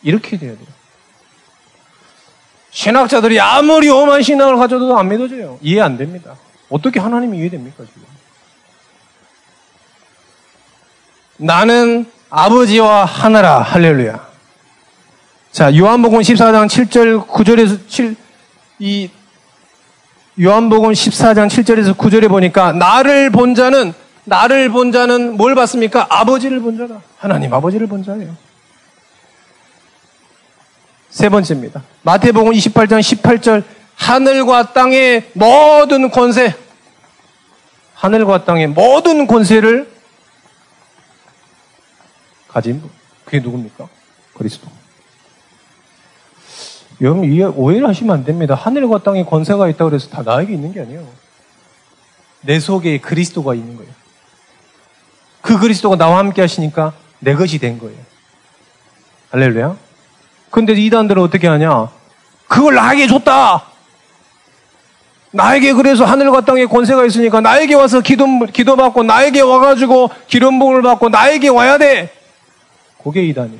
이렇게 0.01 0.39
돼야 0.39 0.55
돼요. 0.55 0.84
신학자들이 2.75 3.39
아무리 3.39 3.89
오만 3.89 4.21
신앙을 4.21 4.57
가져도 4.57 4.97
안 4.97 5.07
믿어져요. 5.07 5.57
이해 5.61 5.79
안 5.79 5.97
됩니다. 5.97 6.35
어떻게 6.69 6.99
하나님이 6.99 7.37
이해됩니까, 7.37 7.85
지금? 7.85 8.03
나는 11.37 12.05
아버지와 12.29 13.05
하나라. 13.05 13.61
할렐루야. 13.61 14.27
자, 15.51 15.73
요한복음 15.73 16.19
14장 16.19 16.67
7절 16.67 17.25
9절에서 17.25 17.87
7, 17.87 18.17
이 18.79 19.09
요한복음 20.41 20.91
14장 20.91 21.47
7절에서 21.47 21.95
9절에 21.95 22.27
보니까 22.27 22.73
나를 22.73 23.29
본 23.29 23.55
자는 23.55 23.93
나를 24.25 24.67
본 24.67 24.91
자는 24.91 25.37
뭘 25.37 25.55
봤습니까? 25.55 26.07
아버지를 26.09 26.59
본 26.59 26.77
자다. 26.77 26.99
하나님 27.17 27.53
아버지를 27.53 27.87
본 27.87 28.03
자예요. 28.03 28.35
세 31.15 31.29
번째입니다. 31.29 31.81
마태복음 32.01 32.51
28장 32.51 32.99
18절 32.99 33.63
하늘과 33.95 34.73
땅의 34.73 35.31
모든 35.31 36.11
권세 36.11 36.53
하늘과 37.93 38.43
땅의 38.43 38.67
모든 38.67 39.25
권세를 39.25 39.89
가진 42.49 42.81
분. 42.81 42.89
그게 43.23 43.39
누굽니까? 43.39 43.87
그리스도. 44.33 44.67
여러분, 46.99 47.31
이해, 47.31 47.45
오해를 47.45 47.87
하시면 47.87 48.13
안 48.13 48.25
됩니다. 48.25 48.53
하늘과 48.53 49.03
땅에 49.03 49.23
권세가 49.23 49.69
있다고 49.69 49.95
해서 49.95 50.09
다 50.09 50.21
나에게 50.21 50.53
있는 50.53 50.73
게 50.73 50.81
아니에요. 50.81 51.07
내 52.41 52.59
속에 52.59 52.99
그리스도가 52.99 53.55
있는 53.55 53.77
거예요. 53.77 53.91
그 55.41 55.57
그리스도가 55.59 55.95
나와 55.95 56.17
함께 56.17 56.41
하시니까 56.41 56.93
내 57.19 57.35
것이 57.35 57.57
된 57.57 57.79
거예요. 57.79 57.97
할렐루야. 59.31 59.84
근데 60.55 60.71
이단들은 60.71 61.21
어떻게 61.21 61.49
하냐? 61.49 61.89
그걸 62.47 62.75
나에게 62.75 63.07
줬다! 63.07 63.65
나에게 65.31 65.73
그래서 65.73 66.05
하늘과 66.05 66.45
땅에 66.45 66.65
권세가 66.65 67.03
있으니까 67.03 67.41
나에게 67.41 67.75
와서 67.75 67.99
기도, 67.99 68.25
기도 68.53 68.77
받고 68.77 69.03
나에게 69.03 69.41
와가지고 69.41 70.11
기름복을 70.27 70.81
받고 70.81 71.09
나에게 71.09 71.49
와야 71.49 71.77
돼! 71.77 72.09
그게 73.03 73.25
이단이에요. 73.25 73.59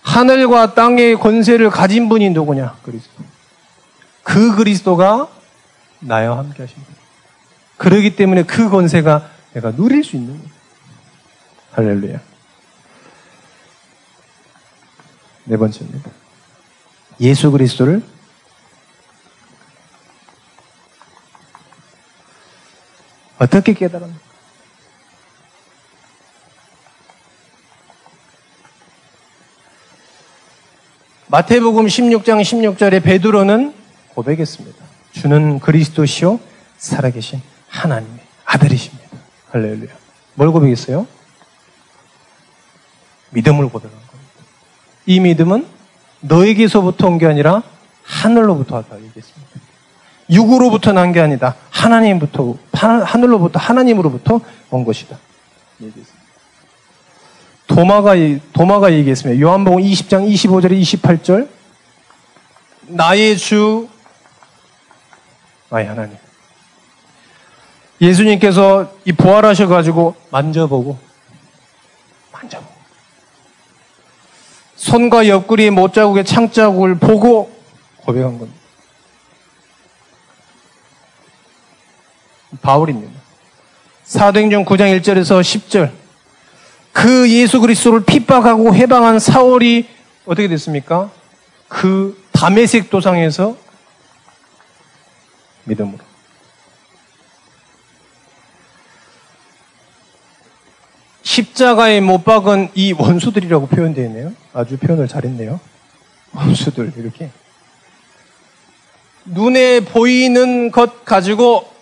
하늘과 0.00 0.72
땅의 0.72 1.16
권세를 1.16 1.68
가진 1.68 2.08
분이 2.08 2.30
누구냐? 2.30 2.78
그리스도. 2.84 3.22
그 4.22 4.56
그리스도가 4.56 5.28
나와 6.00 6.38
함께 6.38 6.62
하십니다. 6.62 6.90
그러기 7.76 8.16
때문에 8.16 8.44
그 8.44 8.70
권세가 8.70 9.28
내가 9.52 9.72
누릴 9.72 10.02
수 10.02 10.16
있는 10.16 10.38
거예요. 10.38 10.50
할렐루야. 11.72 12.33
네 15.44 15.56
번째입니다. 15.56 16.10
예수 17.20 17.50
그리스도를 17.50 18.02
어떻게 23.38 23.74
깨달았는가? 23.74 24.20
마태복음 31.28 31.86
16장 31.86 32.40
16절에 32.42 33.02
베드로는 33.02 33.74
고백했습니다. 34.14 34.84
주는 35.12 35.58
그리스도시요 35.58 36.38
살아계신 36.78 37.42
하나님의 37.68 38.20
아들이십니다. 38.44 39.18
할렐루야. 39.50 39.90
뭘 40.34 40.52
고백했어요? 40.52 41.06
믿음을 43.30 43.68
고백한 43.68 43.90
겁니다. 43.90 44.03
이 45.06 45.20
믿음은 45.20 45.66
너에게서부터 46.20 47.06
온 47.08 47.18
게 47.18 47.26
아니라 47.26 47.62
하늘로부터 48.04 48.76
왔다 48.76 48.96
얘기했습니다. 48.96 49.52
육으로부터 50.30 50.92
난 50.92 51.12
게 51.12 51.20
아니다. 51.20 51.54
하나님부터 51.70 52.54
하늘로부터 52.72 53.58
하나님으로부터 53.58 54.40
온 54.70 54.84
것이다. 54.84 55.18
얘기했습니다. 55.80 56.24
도마가, 57.66 58.12
도마가 58.52 58.92
얘기했습니다. 58.92 59.40
요한복음 59.40 59.80
20장 59.82 60.30
25절에 60.32 60.80
28절. 60.80 61.48
나의 62.86 63.36
주, 63.38 63.88
나의 65.70 65.86
하나님. 65.86 66.16
예수님께서 68.00 68.92
이 69.04 69.12
부활하셔가지고 69.12 70.14
만져보고, 70.30 70.98
만져보고. 72.32 72.73
손과 74.84 75.28
옆구리의 75.28 75.70
못자국의 75.70 76.26
창자국을 76.26 76.96
보고 76.96 77.50
고백한 78.04 78.38
겁니다. 78.38 78.60
바울입니다. 82.60 83.10
사도행전 84.04 84.66
9장 84.66 85.00
1절에서 85.00 85.40
10절. 85.40 85.90
그 86.92 87.30
예수 87.30 87.62
그리스도를 87.62 88.04
핍박하고 88.04 88.74
해방한 88.74 89.18
사월이 89.18 89.88
어떻게 90.26 90.48
됐습니까? 90.48 91.10
그 91.66 92.22
담에색 92.32 92.90
도상에서 92.90 93.56
믿음으로 95.64 95.98
십자가에 101.24 102.00
못 102.00 102.22
박은 102.22 102.68
이 102.74 102.92
원수들이라고 102.92 103.66
표현되어 103.66 104.04
있네요. 104.06 104.32
아주 104.52 104.78
표현을 104.78 105.08
잘했네요. 105.08 105.58
원수들, 106.32 106.92
이렇게. 106.96 107.30
눈에 109.24 109.80
보이는 109.80 110.70
것 110.70 111.04
가지고 111.04 111.72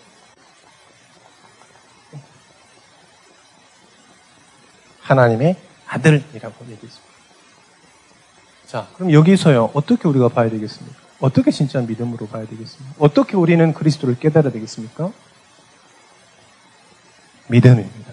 하나님의 5.01 5.57
아들이라고 5.87 6.65
얘기했습니다. 6.71 7.13
자, 8.65 8.87
그럼 8.95 9.11
여기서요, 9.11 9.71
어떻게 9.73 10.07
우리가 10.07 10.29
봐야 10.29 10.49
되겠습니까? 10.49 10.97
어떻게 11.19 11.51
진짜 11.51 11.81
믿음으로 11.81 12.27
봐야 12.27 12.45
되겠습니까? 12.45 12.95
어떻게 12.97 13.35
우리는 13.35 13.73
그리스도를 13.73 14.17
깨달아야 14.17 14.53
되겠습니까? 14.53 15.11
믿음입니다. 17.47 18.12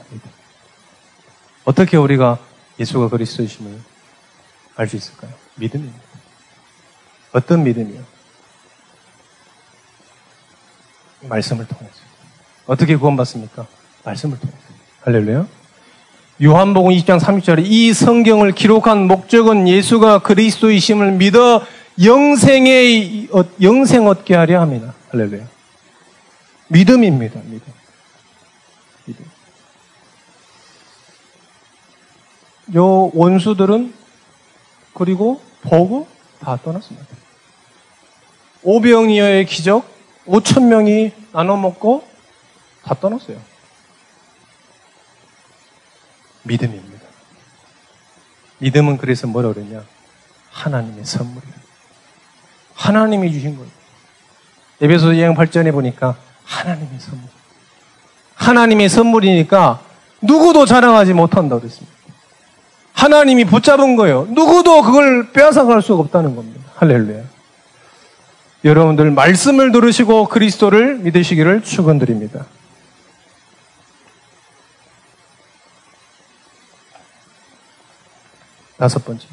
어떻게 1.64 1.96
우리가 1.96 2.38
예수가 2.78 3.08
그리스도이심을 3.08 3.78
알 4.76 4.88
수 4.88 4.96
있을까요? 4.96 5.30
믿음입니다. 5.56 6.00
어떤 7.32 7.62
믿음이요? 7.64 8.02
말씀을 11.22 11.66
통해서. 11.66 11.96
어떻게 12.66 12.96
구원받습니까? 12.96 13.66
말씀을 14.04 14.38
통해서. 14.38 14.58
할렐루야. 15.02 15.46
요한복음 16.42 16.92
20장 16.92 17.20
30절에 17.20 17.62
이 17.66 17.92
성경을 17.92 18.52
기록한 18.52 19.06
목적은 19.06 19.68
예수가 19.68 20.20
그리스도이심을 20.20 21.12
믿어 21.12 21.62
영생의 22.02 23.28
어, 23.32 23.44
영생 23.60 24.06
얻게 24.06 24.34
하려 24.34 24.60
합니다. 24.62 24.94
할렐루야. 25.10 25.46
믿음입니다. 26.68 27.40
믿음. 27.44 27.50
믿음. 27.52 27.79
요 32.74 33.10
원수들은 33.14 33.94
그리고 34.94 35.40
보고 35.62 36.08
다 36.40 36.58
떠났습니다. 36.62 37.08
오병이어의 38.62 39.46
기적 39.46 39.88
5천 40.26 40.64
명이 40.64 41.12
나눠 41.32 41.56
먹고 41.56 42.06
다 42.84 42.94
떠났어요. 42.94 43.38
믿음입니다. 46.42 47.06
믿음은 48.58 48.98
그래서 48.98 49.26
뭐라 49.26 49.52
그러냐? 49.52 49.84
하나님의 50.50 51.04
선물이에요. 51.04 51.54
하나님이 52.74 53.32
주신 53.32 53.56
거예요. 53.56 53.70
에베소 54.80 55.16
예행 55.16 55.34
8전에 55.34 55.72
보니까 55.72 56.16
하나님의 56.44 56.98
선물. 56.98 57.28
하나님의 58.34 58.88
선물이니까 58.88 59.80
누구도 60.22 60.66
자랑하지 60.66 61.12
못한다 61.12 61.58
그랬습니다. 61.58 61.89
하나님이 62.92 63.44
붙잡은 63.44 63.96
거예요. 63.96 64.26
누구도 64.30 64.82
그걸 64.82 65.32
빼앗아갈 65.32 65.82
수가 65.82 66.00
없다는 66.00 66.36
겁니다. 66.36 66.60
할렐루야. 66.76 67.22
여러분들 68.64 69.10
말씀을 69.10 69.72
들으시고 69.72 70.28
그리스도를 70.28 70.98
믿으시기를 70.98 71.62
축원드립니다. 71.62 72.46
다섯 78.76 79.04
번째. 79.04 79.26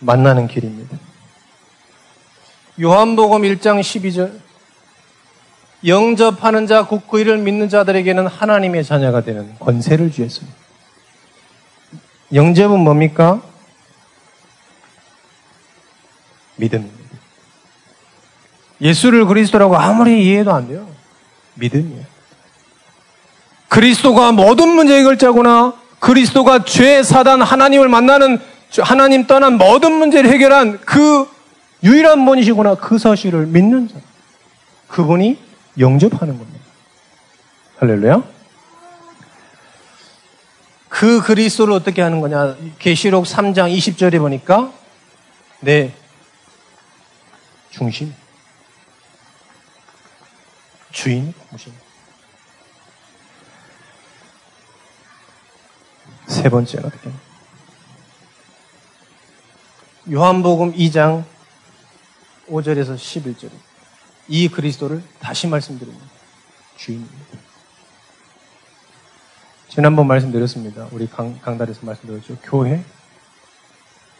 만나는 0.00 0.48
길입니다. 0.48 0.98
요한복음 2.80 3.42
1장 3.42 3.80
12절. 3.80 4.51
영접하는 5.86 6.66
자, 6.66 6.86
굳고 6.86 7.18
이를 7.18 7.38
믿는 7.38 7.68
자들에게는 7.68 8.26
하나님의 8.26 8.84
자녀가 8.84 9.22
되는 9.22 9.54
권세를 9.58 10.12
주었습니다. 10.12 10.56
영접은 12.32 12.80
뭡니까? 12.80 13.42
믿음입니다. 16.56 17.02
예수를 18.80 19.26
그리스도라고 19.26 19.76
아무리 19.76 20.24
이해해도 20.24 20.52
안 20.52 20.68
돼요. 20.68 20.88
믿음이에요. 21.54 22.04
그리스도가 23.68 24.32
모든 24.32 24.68
문제 24.68 24.98
해결자구나. 24.98 25.74
그리스도가 25.98 26.64
죄, 26.64 27.02
사단, 27.02 27.42
하나님을 27.42 27.88
만나는 27.88 28.38
하나님 28.80 29.26
떠난 29.26 29.56
모든 29.58 29.92
문제를 29.92 30.30
해결한 30.30 30.80
그 30.80 31.28
유일한 31.84 32.24
분이시구나. 32.24 32.76
그 32.76 32.98
사실을 32.98 33.46
믿는 33.46 33.88
자. 33.88 33.94
그분이 34.88 35.38
영접하는 35.78 36.38
겁니다. 36.38 36.64
할렐루야. 37.78 38.22
그 40.88 41.20
그리스도를 41.22 41.74
어떻게 41.74 42.02
하는 42.02 42.20
거냐? 42.20 42.56
계시록 42.78 43.24
3장 43.24 43.74
20절에 43.76 44.18
보니까 44.18 44.72
내 45.60 45.94
중심 47.70 48.14
주인 50.92 51.32
무신 51.50 51.72
세 56.26 56.48
번째는 56.48 56.86
어떻게? 56.86 57.10
요한복음 60.10 60.74
2장 60.74 61.24
5절에서 62.48 62.96
11절. 62.96 63.50
이 64.28 64.48
그리스도를 64.48 65.02
다시 65.20 65.46
말씀드립니다. 65.46 66.06
주인입니다. 66.76 67.38
지난번 69.68 70.06
말씀드렸습니다. 70.06 70.88
우리 70.92 71.06
강, 71.08 71.38
강달에서 71.40 71.80
말씀드렸죠. 71.82 72.36
교회 72.42 72.84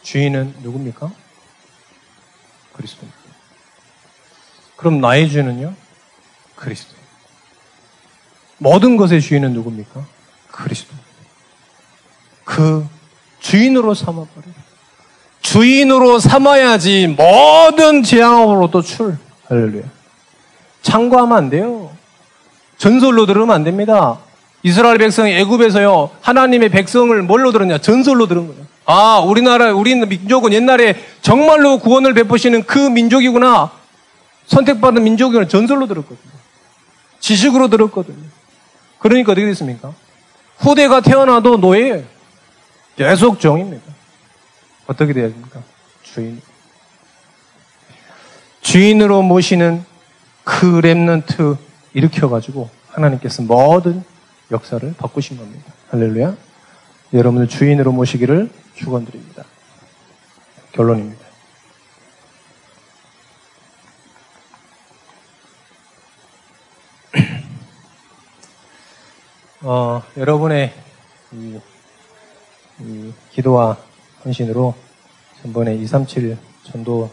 주인은 0.01 0.55
누굽니까? 0.61 1.11
그리스도입니다. 2.73 3.19
그럼 4.75 4.99
나의 4.99 5.29
주인은요? 5.29 5.75
그리스도. 6.55 6.93
모든 8.57 8.97
것의 8.97 9.21
주인은 9.21 9.53
누굽니까? 9.53 10.05
그리스도. 10.51 10.93
그 12.43 12.87
주인으로 13.39 13.93
삼아버려. 13.93 14.47
주인으로 15.41 16.19
삼아야지 16.19 17.07
모든 17.07 18.01
재앙으로부터 18.03 18.81
출. 18.81 19.17
할렐루야. 19.53 19.83
참고하면 20.81 21.37
안 21.37 21.49
돼요. 21.49 21.91
전설로 22.77 23.25
들으면 23.25 23.51
안 23.51 23.63
됩니다. 23.63 24.17
이스라엘 24.63 24.97
백성이 24.97 25.33
애굽에서요 25.33 26.09
하나님의 26.21 26.69
백성을 26.69 27.21
뭘로 27.21 27.51
들었냐? 27.51 27.77
전설로 27.77 28.27
들은 28.27 28.47
거예요. 28.47 28.63
아, 28.85 29.19
우리나라 29.19 29.71
우리 29.73 29.95
민족은 29.95 30.53
옛날에 30.53 30.95
정말로 31.21 31.77
구원을 31.79 32.13
베푸시는 32.13 32.63
그 32.63 32.79
민족이구나. 32.79 33.71
선택받은 34.47 35.03
민족이구나. 35.03 35.47
전설로 35.47 35.87
들었거든요. 35.87 36.33
지식으로 37.19 37.69
들었거든요. 37.69 38.25
그러니까 38.99 39.33
어떻게 39.33 39.45
됐습니까? 39.47 39.93
후대가 40.57 41.01
태어나도 41.01 41.57
노예예요. 41.57 42.03
계속 42.97 43.39
종입니다. 43.39 43.83
어떻게 44.87 45.13
돼야 45.13 45.27
됩니까? 45.29 45.61
주인. 46.01 46.41
주인으로 48.73 49.21
모시는 49.21 49.85
그 50.43 50.81
랩런트 50.81 51.57
일으켜가지고 51.93 52.71
하나님께서 52.87 53.43
모든 53.43 54.03
역사를 54.49 54.91
바꾸신 54.97 55.37
겁니다. 55.37 55.71
할렐루야. 55.91 56.35
여러분을 57.13 57.47
주인으로 57.47 57.91
모시기를 57.91 58.49
축원드립니다. 58.73 59.43
결론입니다. 60.71 61.23
어, 69.61 70.01
여러분의 70.17 70.73
이, 71.31 71.59
이 72.79 73.13
기도와 73.33 73.77
헌신으로 74.25 74.73
전번에 75.43 75.75
237 75.75 76.39
전도 76.63 77.11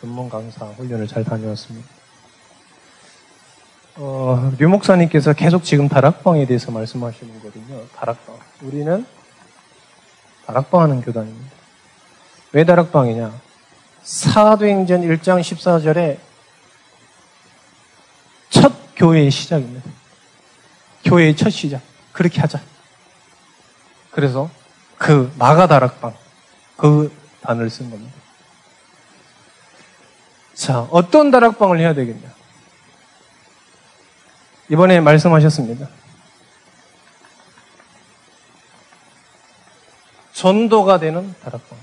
전문 0.00 0.28
강사 0.28 0.64
훈련을 0.66 1.08
잘 1.08 1.24
다녀왔습니다. 1.24 1.88
어, 3.96 4.52
류 4.58 4.68
목사님께서 4.68 5.32
계속 5.32 5.64
지금 5.64 5.88
다락방에 5.88 6.46
대해서 6.46 6.70
말씀하시는 6.70 7.34
거거든요. 7.34 7.84
다락방. 7.96 8.38
우리는 8.62 9.04
다락방 10.46 10.82
하는 10.82 11.00
교단입니다. 11.00 11.50
왜 12.52 12.64
다락방이냐? 12.64 13.32
사도행전 14.02 15.02
1장 15.02 15.40
14절에 15.40 16.18
첫 18.50 18.72
교회의 18.94 19.30
시작입니다. 19.32 19.90
교회의 21.04 21.36
첫 21.36 21.50
시작. 21.50 21.82
그렇게 22.12 22.40
하자. 22.40 22.60
그래서 24.12 24.48
그 24.96 25.32
마가 25.38 25.66
다락방 25.66 26.14
그 26.76 27.12
단어를 27.42 27.68
쓴 27.68 27.90
겁니다. 27.90 28.17
자, 30.58 30.80
어떤 30.90 31.30
다락방을 31.30 31.78
해야 31.78 31.94
되겠냐? 31.94 32.34
이번에 34.70 35.00
말씀하셨습니다. 35.00 35.88
전도가 40.32 40.98
되는 40.98 41.32
다락방. 41.44 41.78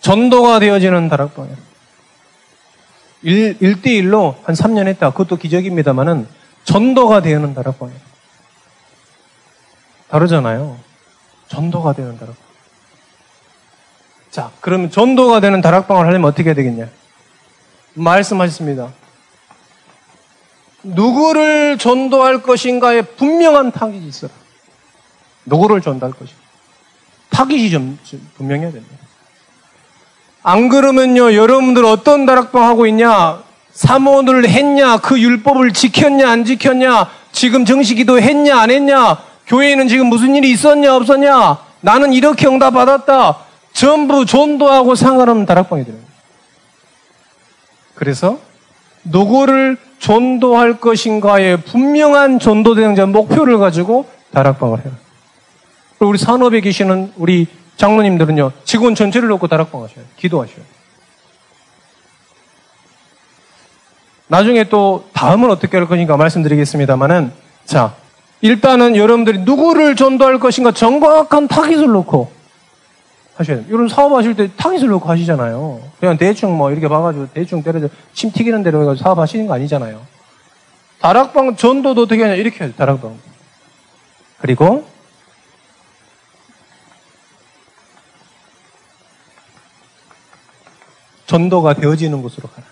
전도가 0.00 0.58
되어지는 0.58 1.08
다락방이에요. 1.08 1.56
1, 3.22 3.58
1대1로 3.58 4.42
한 4.42 4.56
3년 4.56 4.88
했다. 4.88 5.10
그것도 5.10 5.36
기적입니다만은 5.36 6.26
전도가 6.64 7.22
되는 7.22 7.54
다락방이에요. 7.54 8.00
다르잖아요. 10.08 10.80
전도가 11.46 11.92
되는 11.92 12.18
다락방. 12.18 12.44
자, 14.32 14.50
그러면 14.60 14.90
전도가 14.90 15.38
되는 15.38 15.60
다락방을 15.60 16.06
하려면 16.06 16.28
어떻게 16.28 16.48
해야 16.48 16.54
되겠냐? 16.54 17.01
말씀하셨습니다. 17.94 18.90
누구를 20.82 21.78
전도할 21.78 22.42
것인가에 22.42 23.02
분명한 23.02 23.72
타깃이 23.72 24.06
있어라. 24.06 24.32
누구를 25.44 25.80
전도할 25.80 26.12
것인가. 26.12 26.40
타깃이 27.30 27.70
좀, 27.70 27.98
좀 28.04 28.28
분명해야 28.36 28.72
됩니다. 28.72 28.96
안 30.42 30.68
그러면요, 30.68 31.34
여러분들 31.34 31.84
어떤 31.84 32.26
다락방 32.26 32.64
하고 32.64 32.86
있냐? 32.86 33.42
사모를 33.72 34.48
했냐? 34.48 34.98
그 34.98 35.20
율법을 35.20 35.72
지켰냐? 35.72 36.28
안 36.28 36.44
지켰냐? 36.44 37.10
지금 37.30 37.64
정식기도 37.64 38.20
했냐? 38.20 38.58
안 38.58 38.70
했냐? 38.70 39.18
교회에는 39.46 39.88
지금 39.88 40.08
무슨 40.08 40.34
일이 40.34 40.50
있었냐? 40.50 40.94
없었냐? 40.96 41.58
나는 41.80 42.12
이렇게 42.12 42.46
응답 42.46 42.74
받았다. 42.74 43.38
전부 43.72 44.26
전도하고 44.26 44.94
상관없는 44.94 45.46
다락방이 45.46 45.84
되는 45.84 45.98
거예요. 45.98 46.11
그래서 48.02 48.40
누구를 49.04 49.76
전도할 50.00 50.80
것인가에 50.80 51.54
분명한 51.54 52.40
전도 52.40 52.74
대상자 52.74 53.06
목표를 53.06 53.58
가지고 53.58 54.08
다락방을 54.32 54.84
해요. 54.84 54.92
우리 56.00 56.18
산업에 56.18 56.60
계시는 56.60 57.12
우리 57.14 57.46
장로님들은요, 57.76 58.50
직원 58.64 58.96
전체를 58.96 59.28
놓고 59.28 59.46
다락방 59.46 59.84
하셔요. 59.84 60.04
기도하셔요. 60.16 60.64
나중에 64.26 64.64
또 64.64 65.08
다음은 65.12 65.48
어떻게 65.48 65.76
할 65.76 65.86
것인가 65.86 66.16
말씀드리겠습니다만은, 66.16 67.30
자, 67.66 67.94
일단은 68.40 68.96
여러분들이 68.96 69.38
누구를 69.42 69.94
전도할 69.94 70.40
것인가 70.40 70.72
정확한 70.72 71.46
타깃을 71.46 71.86
놓고 71.86 72.32
하셔야 73.34 73.56
돼요. 73.58 73.66
이런 73.68 73.88
사업하실 73.88 74.36
때 74.36 74.50
타깃을 74.56 74.88
놓고 74.88 75.08
하시잖아요. 75.08 75.82
그냥 75.98 76.16
대충 76.18 76.56
뭐 76.56 76.70
이렇게 76.70 76.88
봐가지고 76.88 77.28
대충 77.32 77.62
때려서 77.62 77.88
침 78.12 78.30
튀기는 78.30 78.62
대로 78.62 78.82
해가지고 78.82 79.02
사업하시는 79.04 79.46
거 79.46 79.54
아니잖아요. 79.54 80.04
다락방 81.00 81.56
전도도 81.56 82.02
어떻게 82.02 82.22
하냐 82.22 82.34
이렇게 82.34 82.60
해야 82.60 82.68
돼요. 82.68 82.76
다락방. 82.76 83.18
그리고 84.40 84.86
전도가 91.26 91.74
되어지는 91.74 92.20
곳으로 92.22 92.48
가라. 92.48 92.66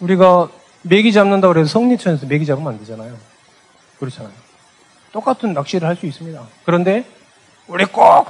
우리가 0.00 0.48
메기 0.82 1.12
잡는다고 1.12 1.58
해서 1.58 1.68
성리천에서 1.68 2.26
메기 2.26 2.44
잡으면 2.46 2.72
안 2.72 2.78
되잖아요. 2.80 3.16
그렇잖아요. 3.98 4.32
똑같은 5.12 5.52
낚시를 5.54 5.88
할 5.88 5.96
수 5.96 6.06
있습니다. 6.06 6.40
그런데 6.64 7.04
우리 7.68 7.84
꼭 7.84 8.26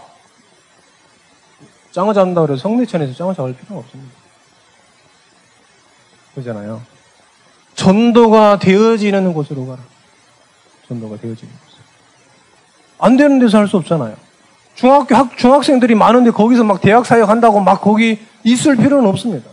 짱어 1.92 2.12
잡는다고 2.12 2.48
해서 2.52 2.56
성리천에서 2.62 3.14
짱어 3.14 3.34
잡을 3.34 3.54
필요는 3.56 3.82
없습니다. 3.82 4.12
그러잖아요. 6.34 6.82
전도가 7.74 8.58
되어지는 8.58 9.32
곳으로 9.32 9.66
가라. 9.66 9.78
전도가 10.88 11.16
되어지는 11.16 11.52
곳. 11.52 11.60
안 12.98 13.16
되는 13.16 13.38
데서 13.38 13.58
할 13.58 13.68
수 13.68 13.76
없잖아요. 13.76 14.16
중학교 14.74 15.14
학, 15.16 15.36
중학생들이 15.36 15.94
많은데 15.94 16.30
거기서 16.30 16.64
막 16.64 16.80
대학 16.80 17.06
사역 17.06 17.28
한다고 17.28 17.60
막 17.60 17.80
거기 17.80 18.20
있을 18.44 18.76
필요는 18.76 19.08
없습니다. 19.08 19.48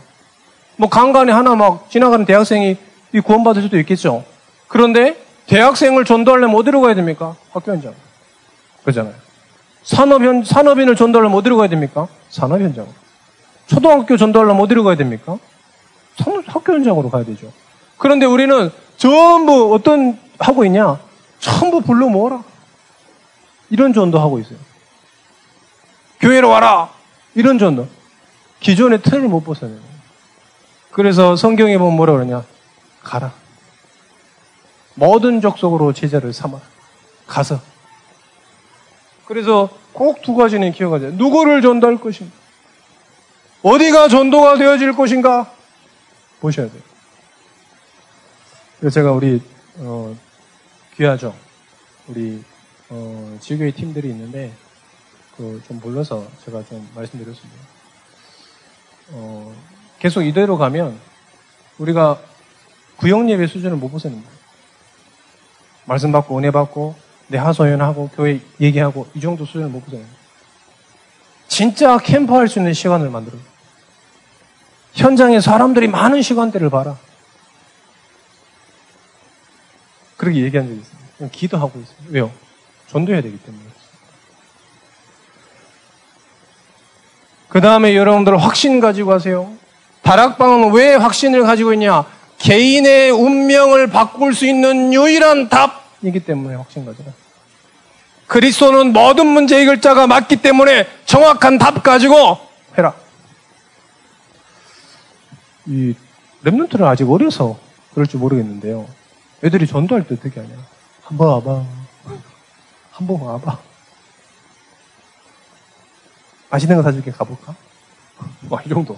뭐 0.78 0.90
간간에 0.90 1.32
하나 1.32 1.56
막 1.56 1.90
지나가는 1.90 2.26
대학생이 2.26 2.78
구원받을 3.24 3.62
수도 3.62 3.80
있겠죠. 3.80 4.24
그런데 4.68 5.24
대학생을 5.48 6.06
전도하려면 6.06 6.56
어디로 6.56 6.82
가야 6.82 6.96
됩니까? 6.96 7.36
학교 7.52 7.72
현장. 7.72 7.94
그러잖아요. 8.84 9.25
산업현, 9.86 10.44
산업인을 10.44 10.96
전도하려면 10.96 11.38
어디로 11.38 11.58
가야 11.58 11.70
됩니까? 11.70 12.08
산업 12.30 12.60
현장. 12.60 12.88
초등학교 13.68 14.18
전도하려면 14.18 14.62
어디로 14.64 14.84
가야 14.84 14.96
됩니까? 14.96 15.38
학교 16.48 16.74
현장으로 16.74 17.10
가야 17.10 17.24
되죠. 17.24 17.52
그런데 17.98 18.26
우리는 18.26 18.72
전부 18.98 19.74
어떤 19.74 20.20
하고 20.40 20.66
있냐? 20.66 21.00
전부 21.40 21.82
불러 21.82 22.08
모아라. 22.08 22.44
이런 23.70 23.94
전도 23.94 24.20
하고 24.20 24.40
있어요. 24.40 24.58
교회로 26.20 26.50
와라! 26.50 26.90
이런 27.36 27.60
전도. 27.60 27.88
기존의 28.62 29.02
틀을 29.04 29.28
못 29.28 29.44
벗어내요. 29.44 29.80
그래서 30.92 31.36
성경에 31.36 31.78
보면 31.78 31.96
뭐라 31.96 32.14
그러냐? 32.14 32.44
가라. 33.04 33.34
모든 34.96 35.42
족속으로 35.42 35.94
제자를 35.94 36.34
삼아. 36.34 36.58
가서. 37.28 37.60
그래서 39.26 39.70
꼭 39.94 40.22
두 40.22 40.36
가지는 40.36 40.72
기억하세요. 40.72 41.12
누구를 41.14 41.62
전도할 41.62 41.98
것인가? 42.00 42.34
어디가 43.64 44.08
전도가 44.10 44.58
되어질 44.58 44.94
것인가? 44.96 45.52
보셔야 46.40 46.70
돼요. 46.70 46.82
그래서 48.80 48.94
제가 48.94 49.12
우리, 49.14 49.42
어, 49.78 50.16
귀하죠. 50.96 51.34
우리, 52.08 52.44
어, 52.90 53.38
지교회 53.42 53.72
팀들이 53.72 54.10
있는데, 54.10 54.54
그 55.38 55.62
좀 55.68 55.80
몰라서 55.84 56.26
제가 56.46 56.64
좀 56.66 56.88
말씀드렸습니다. 56.96 57.62
어, 59.12 59.54
계속 60.00 60.24
이대로 60.24 60.58
가면 60.58 61.00
우리가 61.78 62.20
구역 62.98 63.30
예배 63.30 63.48
수준을 63.48 63.76
못 63.78 63.90
벗어납니다. 63.90 64.30
말씀 65.86 66.12
받고 66.12 66.38
은혜 66.38 66.52
받고 66.52 66.96
내 67.28 67.38
하소연하고 67.38 68.10
교회 68.16 68.40
얘기하고 68.60 69.08
이 69.16 69.22
정도 69.22 69.46
수준을 69.46 69.70
못 69.70 69.84
벗어납니다. 69.86 70.16
진짜 71.48 71.98
캠프할 71.98 72.48
수 72.48 72.60
있는 72.60 72.74
시간을 72.74 73.10
만들어요. 73.10 73.42
현장에 74.94 75.40
사람들이 75.40 75.88
많은 75.88 76.22
시간대를 76.22 76.70
봐라. 76.70 76.98
그렇게 80.18 80.42
얘기한 80.42 80.68
적이. 80.68 80.82
그냥 81.18 81.30
기도하고 81.32 81.80
있어요. 81.80 81.98
왜요? 82.10 82.32
전도해야 82.88 83.22
되기 83.22 83.38
때문에. 83.38 83.64
그 87.50 87.62
다음에 87.62 87.96
여러분들 87.96 88.38
확신 88.38 88.80
가지고 88.80 89.14
하세요. 89.14 89.54
다락방은 90.02 90.74
왜 90.74 90.96
확신을 90.96 91.44
가지고 91.44 91.74
있냐? 91.74 92.06
개인의 92.38 93.12
운명을 93.12 93.90
바꿀 93.90 94.34
수 94.34 94.46
있는 94.46 94.94
유일한 94.94 95.50
답 95.50 95.85
이기 96.06 96.20
때문에 96.20 96.56
확신 96.56 96.86
가지고. 96.86 97.12
그리스도는 98.28 98.94
모든 98.94 99.26
문제 99.28 99.60
해결 99.60 99.82
자가 99.82 100.08
맞기 100.08 100.38
때문에 100.38 100.88
정확한 101.06 101.58
답 101.58 101.84
가지고 101.84 102.40
해라. 102.78 102.94
이 105.66 105.96
랩런트는 106.44 106.84
아직 106.84 107.10
어려서 107.10 107.60
그럴지 107.94 108.18
모르겠는데요. 108.18 108.88
애들이 109.44 109.66
전도할 109.68 110.08
때 110.08 110.16
어떻게 110.16 110.40
하냐? 110.40 110.56
한번 111.04 111.28
와봐. 111.28 111.66
한번 112.92 113.22
와봐. 113.22 113.60
맛있는 116.50 116.78
거 116.78 116.84
사줄게 116.84 117.12
가볼까? 117.12 117.56
와, 118.50 118.62
이 118.66 118.70
정도. 118.70 118.98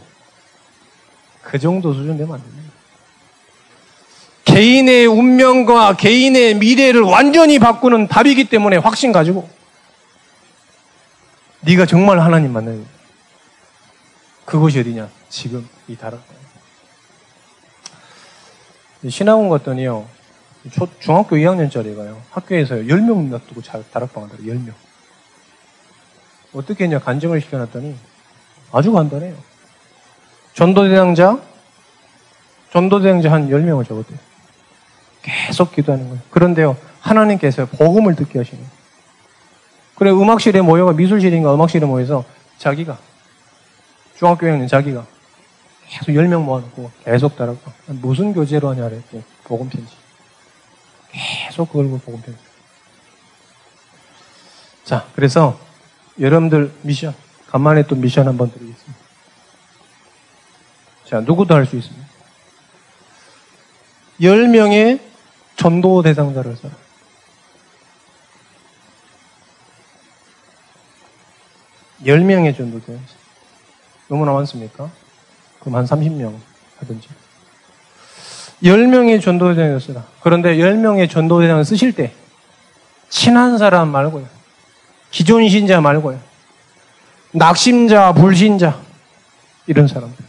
그 1.41 1.57
정도 1.57 1.93
수준 1.93 2.17
되면 2.17 2.35
안 2.35 2.41
됩니다. 2.43 2.73
개인의 4.57 5.05
운명과 5.05 5.97
개인의 5.97 6.55
미래를 6.55 7.01
완전히 7.01 7.59
바꾸는 7.59 8.07
답이기 8.07 8.45
때문에 8.45 8.77
확신 8.77 9.11
가지고 9.11 9.47
네가 11.59 11.85
정말 11.85 12.19
하나님 12.19 12.53
만나야 12.53 12.75
돼. 12.75 12.81
그곳이 14.45 14.79
어디냐? 14.79 15.09
지금 15.29 15.69
이 15.87 15.95
다락방. 15.95 16.35
신학원 19.07 19.49
갔더니요. 19.49 20.07
중학교 21.01 21.35
2학년짜리가요. 21.35 22.17
학교에서 22.31 22.77
10명 22.77 23.29
놔두고 23.29 23.61
다락방 23.61 24.23
한다고 24.23 24.41
10명. 24.41 24.73
어떻게 26.53 26.85
했냐 26.85 26.97
간증을 26.97 27.41
시켜놨더니 27.41 27.95
아주 28.71 28.91
간단해요. 28.91 29.35
전도대상자, 30.55 31.39
전도대상자 32.73 33.31
한 33.31 33.49
10명을 33.49 33.87
적었대요. 33.87 34.25
계속 35.27 35.73
기도하는 35.73 36.07
거예요. 36.07 36.21
그런데요, 36.29 36.77
하나님께서 37.01 37.65
복음을 37.65 38.15
듣게 38.15 38.39
하시는 38.39 38.57
거예요. 38.57 38.77
그래, 39.95 40.11
음악실에 40.11 40.61
모여가 40.61 40.93
미술실인가 40.93 41.53
음악실에 41.53 41.85
모여서 41.85 42.23
자기가, 42.57 42.97
중학교 44.17 44.45
1학년 44.47 44.67
자기가 44.69 45.05
계속 45.89 46.11
10명 46.11 46.43
모아놓고 46.43 46.91
계속 47.03 47.35
따라가. 47.35 47.59
무슨 47.87 48.33
교제로 48.33 48.69
하냐 48.69 48.89
그랬더니 48.89 49.23
복음 49.43 49.69
편지. 49.69 49.93
계속 51.11 51.69
그걸 51.69 51.89
복음 51.99 52.21
편지. 52.21 52.39
자, 54.83 55.05
그래서 55.15 55.59
여러분들 56.19 56.71
미션, 56.83 57.13
간만에 57.47 57.83
또 57.83 57.95
미션 57.95 58.27
한번 58.27 58.51
드리겠습니다. 58.51 59.07
자, 61.05 61.19
누구도 61.21 61.55
할 61.55 61.65
수 61.65 61.75
있습니다. 61.75 62.07
10명의 64.21 64.99
전도 65.57 66.01
대상자를 66.03 66.55
써라. 66.55 66.73
열명의 72.05 72.55
전도 72.55 72.79
대상자. 72.79 73.13
너무나 74.07 74.31
많습니까? 74.33 74.89
그럼 75.59 75.75
한 75.75 75.85
30명 75.85 76.37
하든지. 76.79 77.09
10명의 78.63 79.21
전도 79.21 79.53
대상을 79.55 79.79
쓰라. 79.81 80.05
그런데 80.21 80.57
10명의 80.57 81.09
전도 81.09 81.41
대상을 81.41 81.65
쓰실 81.65 81.93
때, 81.93 82.13
친한 83.09 83.57
사람 83.57 83.89
말고요. 83.89 84.27
기존 85.11 85.47
신자 85.49 85.81
말고요. 85.81 86.19
낙심자, 87.33 88.13
불신자, 88.13 88.79
이런 89.67 89.87
사람들. 89.87 90.25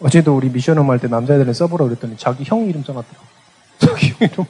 어제도 0.00 0.36
우리 0.36 0.48
미션홈 0.50 0.90
할 0.90 0.98
때 0.98 1.08
남자애들은 1.08 1.52
써보라 1.54 1.86
그랬더니 1.86 2.16
자기 2.16 2.44
형 2.44 2.66
이름 2.66 2.82
써놨더라. 2.82 3.33
자기 3.86 4.08
형 4.08 4.16
이름. 4.20 4.44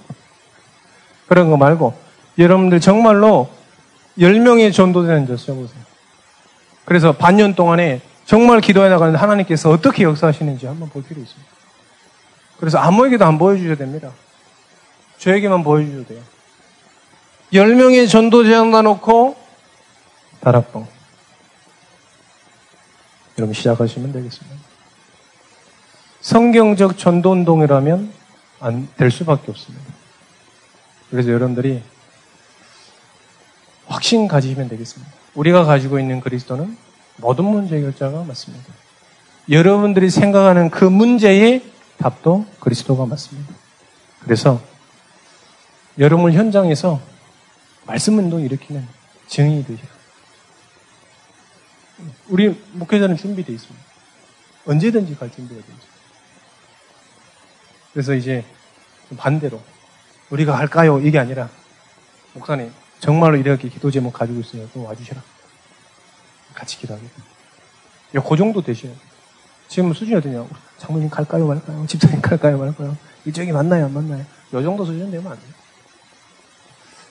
그런 1.27 1.51
거 1.51 1.57
말고, 1.57 1.95
여러분들 2.39 2.81
정말로 2.81 3.51
10명의 4.19 4.73
전도대상자 4.73 5.37
써보세요. 5.37 5.83
그래서 6.85 7.13
반년 7.13 7.55
동안에 7.55 8.01
정말 8.25 8.61
기도해 8.61 8.89
나가는 8.89 9.15
하나님께서 9.15 9.71
어떻게 9.71 10.05
역사하시는지 10.05 10.67
한번 10.67 10.89
볼 10.89 11.03
필요 11.03 11.21
있습니다. 11.21 11.53
그래서 12.59 12.79
아무에게도 12.79 13.25
안 13.25 13.39
보여주셔도 13.39 13.77
됩니다. 13.77 14.11
저에게만 15.19 15.65
보여주셔도 15.65 16.07
돼요. 16.07 16.23
10명의 17.53 18.09
전도제안 18.09 18.71
놔놓고 18.71 19.37
다락방. 20.41 20.87
여러분 23.39 23.55
시작하시면 23.55 24.13
되겠습니다. 24.13 24.57
성경적 26.21 26.97
전도운동이라면 26.97 28.13
안 28.65 28.89
될 28.97 29.11
수밖에 29.11 29.51
없습니다. 29.51 29.85
그래서 31.11 31.31
여러분들이 31.31 31.83
확신 33.87 34.27
가지시면 34.27 34.71
되겠습니다. 34.71 35.13
우리가 35.35 35.65
가지고 35.65 35.99
있는 35.99 36.21
그리스도는 36.21 36.77
모든 37.19 37.45
문제 37.45 37.77
해결자가 37.77 38.25
맞습니다. 38.25 38.73
여러분들이 39.51 40.09
생각하는 40.09 40.71
그 40.71 40.85
문제의 40.87 41.63
답도 41.99 42.47
그리스도가 42.61 43.05
맞습니다. 43.05 43.55
그래서 44.21 44.63
여러분 45.99 46.33
현장에서 46.33 47.03
말씀 47.87 48.17
운동 48.17 48.41
일으키는 48.41 48.89
증인이 49.29 49.67
되시라. 49.67 49.89
우리 52.29 52.59
목회자는 52.73 53.19
준비되어 53.19 53.55
있습니다. 53.55 53.85
언제든지 54.67 55.17
갈 55.17 55.31
준비가 55.31 55.61
되어 55.61 55.75
있습니다. 55.75 55.94
그래서 57.95 58.15
이제 58.15 58.45
반대로 59.17 59.63
우리가 60.29 60.59
할까요? 60.59 61.01
이게 61.01 61.19
아니라 61.19 61.49
목사님 62.35 62.73
정말로 62.99 63.37
이렇게 63.37 63.69
기도 63.69 63.91
제목 63.91 64.13
가지고 64.13 64.41
있으면 64.41 64.69
또 64.75 64.83
와주시라. 64.83 65.23
같이 66.55 66.79
기도하겠다. 66.79 67.23
그 68.29 68.37
정도 68.37 68.63
돼요. 68.63 68.93
지금 69.69 69.93
수준이 69.93 70.17
어디냐? 70.17 70.47
장모님 70.79 71.11
갈까요, 71.11 71.47
말까요? 71.47 71.87
집사님 71.87 72.21
갈까요, 72.21 72.59
말까요? 72.59 72.97
일정이 73.25 73.53
맞나요, 73.53 73.87
안 73.87 73.93
맞나요? 73.93 74.25
이 74.49 74.53
정도 74.53 74.85
수준 74.85 75.11
되면 75.11 75.33
안 75.33 75.39
돼요. 75.39 75.51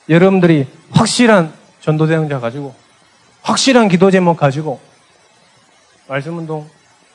여러분들이 0.10 0.67
확실한 0.91 1.54
전도 1.82 2.08
대응자 2.08 2.39
가지고, 2.39 2.74
확실한 3.41 3.89
기도 3.89 4.12
제목 4.12 4.38
가지고, 4.38 4.80
말씀 6.08 6.38
운동 6.38 6.69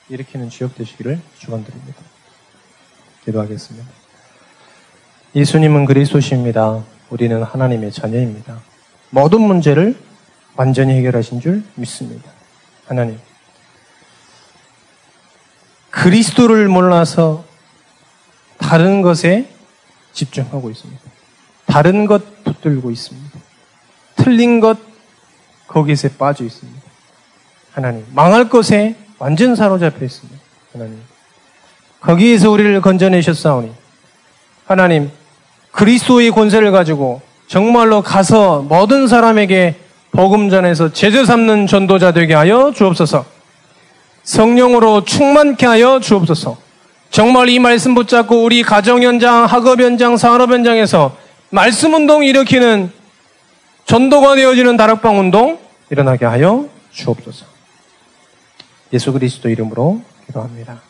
일으키는 0.09 0.51
지역 0.51 0.75
되시기를 0.75 1.21
축원드립니다. 1.39 2.03
기도하겠습니다. 3.29 3.87
예수님은 5.35 5.85
그리스도십니다. 5.85 6.83
우리는 7.11 7.43
하나님의 7.43 7.93
자녀입니다. 7.93 8.61
모든 9.11 9.43
문제를 9.43 9.97
완전히 10.57 10.95
해결하신 10.95 11.41
줄 11.41 11.63
믿습니다. 11.75 12.31
하나님. 12.87 13.19
그리스도를 15.91 16.69
몰라서 16.69 17.45
다른 18.59 19.03
것에 19.03 19.51
집중하고 20.13 20.71
있습니다. 20.71 21.03
다른 21.67 22.07
것 22.07 22.45
붙들고 22.45 22.91
있습니다. 22.91 23.39
틀린 24.17 24.61
것 24.61 24.79
거기에 25.67 25.95
빠져 26.19 26.45
있습니다. 26.45 26.81
하나님. 27.73 28.07
망할 28.15 28.49
것에 28.49 28.97
완전 29.19 29.55
사로잡혀 29.55 30.05
있습니다. 30.05 30.41
하나님. 30.73 31.08
거기에서 32.01 32.51
우리를 32.51 32.81
건져내셨사오니 32.81 33.73
하나님 34.67 35.11
그리스도의 35.73 36.31
권세를 36.31 36.71
가지고 36.71 37.21
정말로 37.47 38.03
가서 38.03 38.63
모든 38.69 39.07
사람에게 39.09 39.77
복음 40.11 40.51
전에서 40.51 40.93
제재 40.93 41.25
삼는 41.25 41.67
전도자 41.67 42.13
되게 42.13 42.35
하여 42.35 42.73
주옵소서. 42.75 43.25
성령으로 44.23 45.05
충만케 45.05 45.67
하여 45.67 46.01
주옵소서. 46.01 46.57
정말 47.11 47.49
이 47.49 47.59
말씀 47.59 47.95
붙잡고 47.95 48.45
우리 48.45 48.63
가정 48.63 49.03
현장, 49.03 49.45
학업 49.45 49.81
현장, 49.81 50.17
산업 50.17 50.51
현장에서 50.51 51.17
말씀 51.51 51.95
운동 51.95 52.25
일으키는 52.25 52.93
전도가 53.87 54.35
되어지는 54.35 54.77
다락방 54.77 55.19
운동 55.19 55.59
일어나게 55.91 56.27
하여 56.27 56.67
주옵소서. 56.93 57.47
예수 58.93 59.13
그리스도 59.13 59.49
이름으로 59.49 60.03
기도합니다. 60.27 60.88